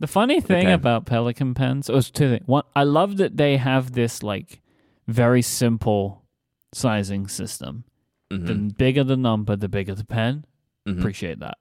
[0.00, 0.72] The funny thing Okay.
[0.72, 2.46] about Pelikan pens, oh, it's two things.
[2.46, 4.60] One, I love that they have this like
[5.06, 6.22] very simple
[6.72, 7.84] sizing system.
[8.32, 8.46] Mhm.
[8.46, 10.44] The bigger the number, the bigger the pen.
[10.88, 10.98] Mhm.
[10.98, 11.58] Appreciate that.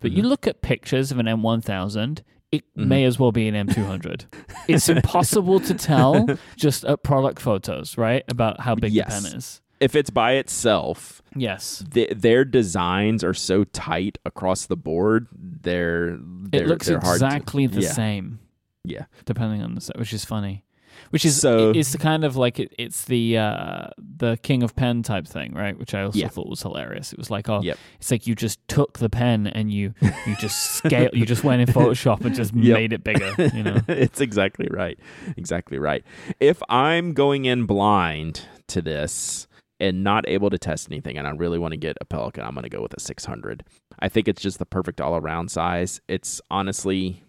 [0.00, 2.22] But you look at pictures of an M1000,
[2.56, 2.86] it Mhm.
[2.86, 4.24] may as well be an M200.
[4.68, 6.26] it's impossible to tell
[6.56, 8.24] just at product photos, right?
[8.28, 9.22] About how big Yes.
[9.22, 9.60] the pen is.
[9.80, 11.84] If it's by itself, Yes.
[11.92, 15.26] th- their designs are so tight across the board.
[15.32, 17.92] They're, they're it looks they're hard to- exactly the yeah.
[17.92, 18.38] same.
[18.86, 19.06] Yeah.
[19.24, 20.62] depending on the set, which is funny.
[21.10, 24.74] Which is So- it's the kind of like it, it's the uh, the King of
[24.76, 25.78] Pen type thing, right?
[25.78, 26.28] Which I also Yeah.
[26.28, 27.12] thought was hilarious.
[27.12, 27.78] It was like, oh, Yep.
[28.00, 29.94] it's like you just took the pen and you
[30.26, 32.74] you just scale, you just went in Photoshop and just Yep.
[32.74, 33.32] made it bigger.
[33.54, 34.98] You know, it's exactly right.
[35.36, 36.04] Exactly right.
[36.40, 39.46] If I'm going in blind to this
[39.80, 42.54] and not able to test anything and I really want to get a Pelikan, I'm
[42.54, 43.64] going to go with a 600.
[43.98, 46.00] I think it's just the perfect all around size.
[46.08, 47.24] It's honestly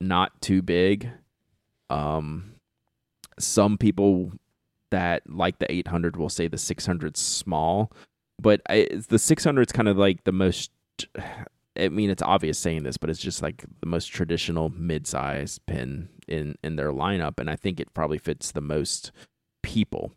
[0.00, 1.10] not too big.
[1.88, 2.52] Um,
[3.40, 4.32] some people
[4.90, 7.92] that like the 800 will say the 600's small,
[8.40, 10.70] but I, the 600 is kind of like the most.
[11.78, 16.08] I mean, it's obvious saying this, but it's just like the most traditional mid-size pen
[16.26, 19.12] in in their lineup, and I think it probably fits the most
[19.62, 20.12] people.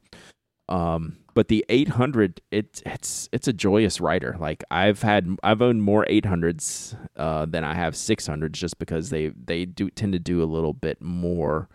[0.69, 4.35] Um, but the 800, it, it's it's a joyous writer.
[4.39, 9.29] Like I've had, I've owned more 800s uh, than I have 600s, just because they
[9.29, 11.69] they do tend to do a little bit more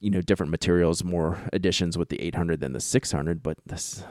[0.00, 4.04] you know different materials more additions with the 800 than the 600 but this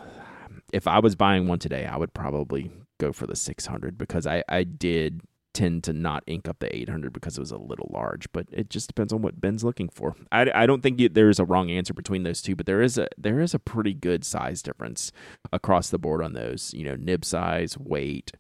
[0.73, 4.43] if i was buying one today i would probably go for the 600 because i
[4.49, 5.21] i did
[5.57, 8.69] tend to not ink up the 800 because it was a little large but it
[8.69, 10.15] just depends on what ben's looking for.
[10.31, 12.99] I, I don't think you, there's a wrong answer between those two but there is
[12.99, 15.11] a there is a pretty good size difference
[15.51, 18.33] across the board on those you know nib size weight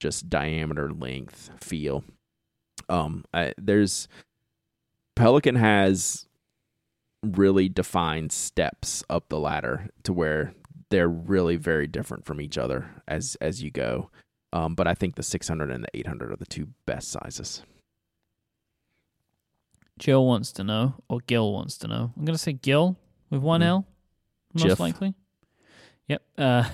[0.00, 2.04] just diameter length feel.
[2.88, 4.08] Um I, there's
[5.14, 6.26] Pelikan has
[7.22, 10.54] really defined steps up the ladder to where
[10.90, 14.10] they're really very different from each other as as you go.
[14.52, 17.62] Um, but I think the 600 and the 800 are the two best sizes.
[19.98, 22.12] Jill wants to know, or Gil wants to know.
[22.16, 22.96] I'm going to say Gil
[23.30, 23.66] with one Mm.
[23.66, 23.86] L,
[24.54, 24.80] most Jiff.
[24.80, 25.14] likely.
[26.08, 26.22] Yep.
[26.36, 26.68] Uh,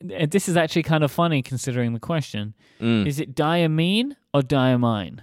[0.28, 2.54] this is actually kind of funny considering the question.
[2.80, 3.06] Mm.
[3.06, 5.20] Is it diamine or diamine?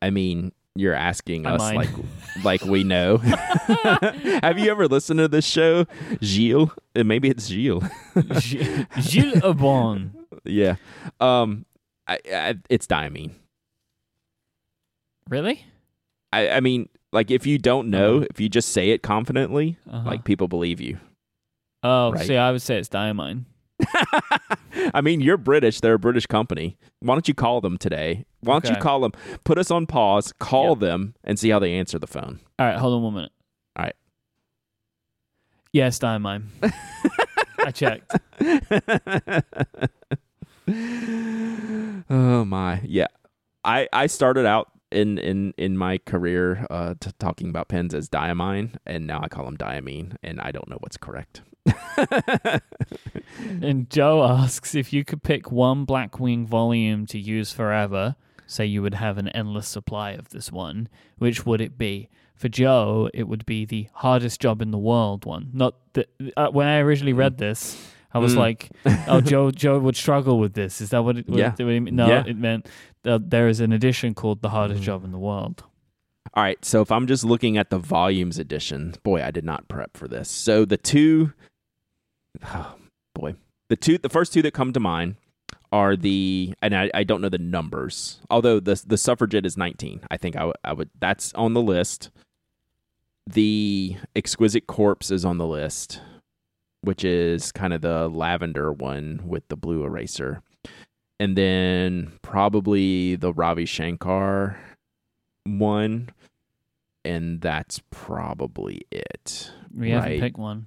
[0.00, 1.90] I mean, you're asking I us like
[2.44, 3.16] like we know.
[4.42, 5.86] Have you ever listened to this show,
[6.22, 6.70] Gilles?
[6.94, 7.84] Maybe it's Gilles.
[8.38, 10.12] Gi- Gilles Aubon.
[10.44, 10.76] yeah.
[11.20, 11.64] Um,
[12.08, 13.30] I, I, it's diamine.
[15.28, 15.64] Really?
[16.32, 18.26] I, I mean, like if you don't know, Uh-huh.
[18.30, 20.06] if you just say it confidently, Uh-huh.
[20.08, 20.98] like people believe you.
[21.82, 22.26] oh, right.
[22.26, 23.44] see, I would say it's diamine.
[24.94, 25.80] I mean, you're British.
[25.80, 26.76] They're a British company.
[27.00, 28.24] Why don't you call them today?
[28.40, 29.12] Why don't you call them?
[29.44, 30.32] Put us on pause.
[30.38, 30.78] Call Yep.
[30.80, 32.40] them and see how they answer the phone.
[32.58, 33.32] All right, hold on one minute.
[33.76, 33.96] All right.
[35.72, 36.44] Yes, Diamine.
[37.64, 38.12] I checked.
[42.10, 43.08] oh my, yeah.
[43.64, 48.08] I I started out in in in my career uh, t- talking about pens as
[48.08, 51.42] diamine, and now I call them diamine, and I don't know what's correct.
[53.60, 58.16] And Joe asks if you could pick one Blackwing volume to use forever,
[58.46, 60.88] say you would have an endless supply of this one,
[61.18, 62.08] which would it be?
[62.34, 65.50] For Joe, it would be the hardest job in the world one.
[65.52, 67.76] Not the, uh, when I originally read this,
[68.12, 68.38] I was Mm.
[68.38, 68.70] like,
[69.08, 71.28] "Oh, Joe, Joe would struggle with this." Is that what it?
[71.28, 71.54] What Yeah.
[71.58, 71.92] it, what it?
[71.92, 72.24] No, Yeah.
[72.26, 72.68] it meant
[73.04, 74.84] there is an edition called "The Hardest Mm.
[74.84, 75.64] Job in the World."
[76.34, 79.68] All right, so if I'm just looking at the volumes edition, boy, I did not
[79.68, 80.28] prep for this.
[80.28, 81.32] So the two,
[82.46, 82.74] oh,
[83.14, 83.34] boy,
[83.68, 85.16] the two, the first two that come to mind
[85.70, 88.20] are the, and I, I don't know the numbers.
[88.30, 91.62] Although the the suffragette is 19, I think I would I would that's on the
[91.62, 92.10] list.
[93.26, 96.00] The exquisite corpse is on the list,
[96.82, 100.42] which is kind of the lavender one with the blue eraser,
[101.20, 104.58] and then probably the Ravi Shankar
[105.44, 106.08] one,
[107.04, 109.50] and that's probably it.
[109.74, 110.20] We haven't Right.
[110.20, 110.66] picked one.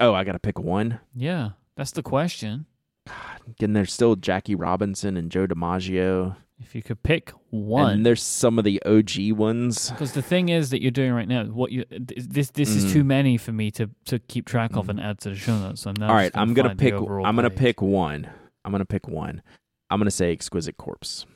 [0.00, 1.00] Oh, I got to pick one.
[1.14, 2.66] Yeah, that's the question.
[3.48, 8.22] Again, there's still Jackie Robinson and Joe DiMaggio, If you could pick one, and there's
[8.22, 9.90] some of the OG ones.
[9.90, 12.84] Because the thing is that you're doing right now, what you th- this this is
[12.86, 12.92] Mm.
[12.92, 14.90] too many for me to to keep track of Mm.
[14.90, 15.80] and add to the show notes.
[15.80, 16.92] So I'm All I'm gonna pick.
[16.94, 17.58] I'm gonna page.
[17.58, 18.28] pick one.
[18.64, 19.42] I'm gonna pick one.
[19.90, 21.26] I'm gonna say exquisite corpse.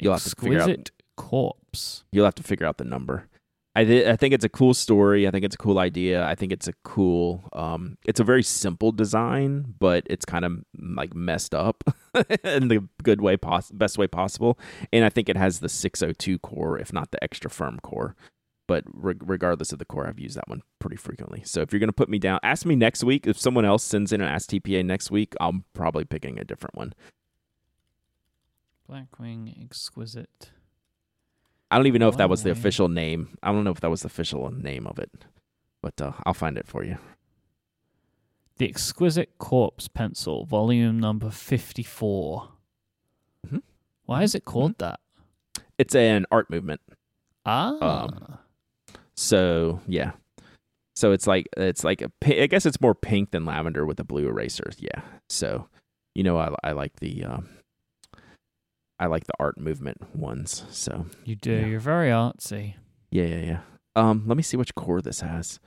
[0.00, 0.68] You'll have to figure out.
[0.68, 2.04] exquisite corpse.
[2.12, 3.28] You'll have to figure out the number.
[3.74, 5.26] I th- I think it's a cool story.
[5.26, 6.26] I think it's a cool idea.
[6.26, 7.44] I think it's a cool.
[7.54, 11.82] Um, it's a very simple design, but it's kind of like messed up
[12.44, 14.58] in the good way, pos- best way possible.
[14.92, 18.14] And I think it has the 602 core, if not the extra firm core.
[18.72, 21.42] But re- regardless of the core, I've used that one pretty frequently.
[21.44, 23.26] So if you're gonna put me down, ask me next week.
[23.26, 26.74] If someone else sends in an Ask TPA next week, I'm probably picking a different
[26.74, 26.94] one.
[28.88, 30.52] Blackwing exquisite.
[31.70, 33.36] I don't even know if that was the official name.
[33.42, 35.10] I don't know if that was the official name of it,
[35.82, 36.96] but uh, I'll find it for you.
[38.56, 43.60] The exquisite corpse pencil, volume number fifty Mhm.
[44.06, 44.98] Why is it called that?
[45.76, 46.80] It's an art movement.
[47.44, 48.38] Ah, Um,
[49.22, 50.12] So yeah,
[50.96, 52.10] so it's like it's like a
[52.42, 54.70] I guess it's more pink than lavender with a blue eraser.
[54.78, 55.00] Yeah.
[55.28, 55.68] So
[56.14, 57.48] you know I I like the um,
[58.98, 60.64] I like the art movement ones.
[60.70, 61.52] So you do.
[61.52, 61.66] yeah.
[61.66, 62.74] You're very artsy.
[63.12, 63.60] yeah yeah yeah.
[63.94, 65.60] Um, let me see which core this has.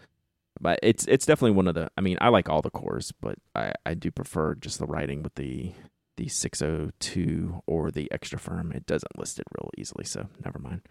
[0.60, 1.89] But it's it's definitely one of the.
[1.97, 5.24] I mean, I like all the cores, but I I do prefer just the writing
[5.24, 5.72] with the
[6.18, 8.72] the 602 or the extra firm.
[8.74, 10.82] It doesn't list it real easily, so never mind.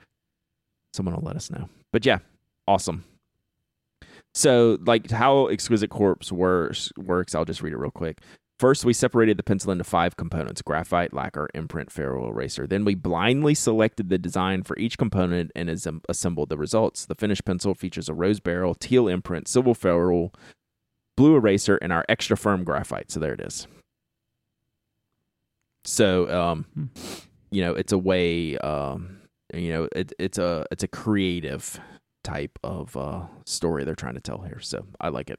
[0.95, 1.69] Someone will let us know.
[1.93, 2.19] But yeah,
[2.67, 3.05] awesome.
[4.35, 8.21] So, like how Exquisite Corpse works, works, I'll just read it real quick.
[8.59, 12.67] First, we separated the pencil into five components graphite, lacquer, imprint, ferrule, eraser.
[12.67, 17.07] Then we blindly selected the design for each component and as- assembled the results.
[17.07, 20.33] The finished pencil features a rose barrel, teal imprint, silver ferrule,
[21.17, 23.11] blue eraser, and our extra firm graphite.
[23.13, 23.67] So, there it is.
[25.85, 26.85] So, um, Hmm.
[27.51, 29.21] you know, it's a way, um,
[29.53, 31.79] you know, it, it's a it's a creative
[32.25, 34.59] type of uh, story they're trying to tell here.
[34.61, 35.39] So I like it.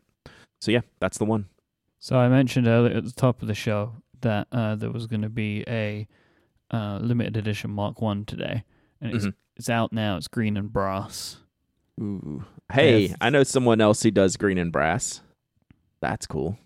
[0.62, 1.48] So yeah, that's the one.
[2.00, 5.24] So I mentioned earlier at the top of the show that uh, there was going
[5.24, 6.08] to be a
[6.72, 8.64] uh, limited edition Mark One today,
[9.02, 9.34] and it's Mhm.
[9.58, 10.18] it's out now.
[10.18, 11.38] It's green and brass.
[12.02, 12.44] Ooh.
[12.72, 13.18] Hey, Yes.
[13.22, 15.22] I know someone else who does green and brass.
[16.02, 16.58] That's cool.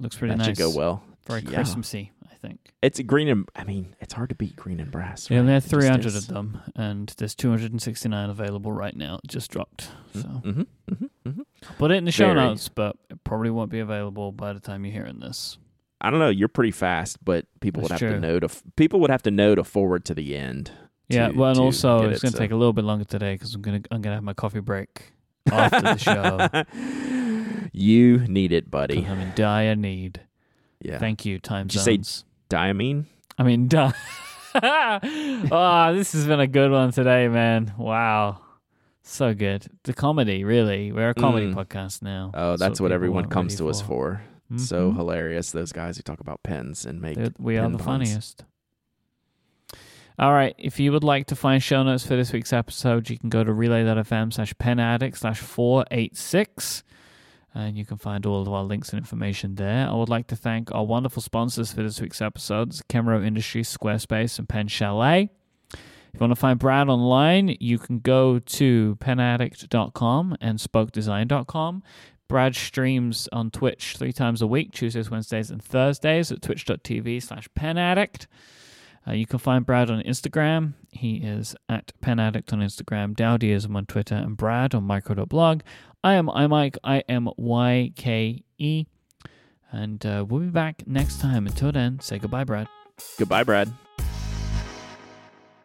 [0.00, 0.46] Looks pretty that nice.
[0.46, 1.02] should go well.
[1.26, 1.54] Very Yeah.
[1.54, 2.72] Christmassy, think.
[2.82, 5.28] It's green and I mean, it's hard to beat green and brass.
[5.28, 5.62] They only right?
[5.62, 9.18] had 300 of them, and there's 269 available right now.
[9.24, 9.88] It just dropped.
[10.14, 10.60] So Mm-hmm,
[10.90, 11.40] mm-hmm, mm-hmm.
[11.78, 12.40] put it in the show Very.
[12.40, 15.58] notes, but it probably won't be available by the time you're hearing this.
[16.00, 16.28] I don't know.
[16.28, 19.30] You're pretty fast, but people would That's have to know to people would have to
[19.30, 20.70] know to forward to the end.
[21.08, 22.38] Yeah, to- well, and also it's it, going to so.
[22.38, 25.12] take a little bit longer today because I'm gonna I'm gonna have my coffee break
[25.50, 26.48] after the show.
[27.72, 29.06] you need it, buddy.
[29.06, 30.20] I'm in dire need.
[30.80, 30.98] Yeah.
[30.98, 33.04] Thank you, time Did you say- Diamine.
[33.38, 33.92] I mean, duh.
[34.62, 37.74] oh, this has been a good one today, man.
[37.76, 38.40] Wow.
[39.02, 39.66] So good.
[39.84, 40.92] The comedy, really.
[40.92, 41.54] We're a comedy Mm.
[41.54, 42.30] podcast now.
[42.34, 44.22] Oh, that's what people everyone comes to us for.
[44.56, 44.96] So Mhm.
[44.96, 45.50] hilarious.
[45.50, 47.16] Those guys who talk about pens and make.
[47.16, 47.84] They're- we are the puns.
[47.84, 48.44] funniest.
[50.18, 50.54] All right.
[50.56, 53.44] If you would like to find show notes for this week's episode, you can go
[53.44, 56.82] to relay.fm slash pen addict slash 486.
[57.56, 59.88] And you can find all of our links and information there.
[59.88, 64.38] I would like to thank our wonderful sponsors for this week's episodes Kenro Industries, Squarespace,
[64.38, 65.30] and Pen Chalet.
[65.72, 65.80] If
[66.12, 71.82] you want to find Brad online, you can go to penaddict.com and spokedesign.com.
[72.28, 77.48] Brad streams on Twitch three times a week, Tuesdays, Wednesdays, and Thursdays at twitch.tv slash
[77.58, 78.26] penaddict.
[79.08, 80.74] Uh, you can find Brad on Instagram.
[80.90, 85.62] He is at penaddict on Instagram, Dowdyism on Twitter, and Brad on micro.blog.
[86.06, 88.86] I am iMyke, I am Y-K-E.
[89.72, 91.48] And uh, we'll be back next time.
[91.48, 92.68] Until then, say goodbye, Brad.
[93.18, 93.72] Goodbye, Brad.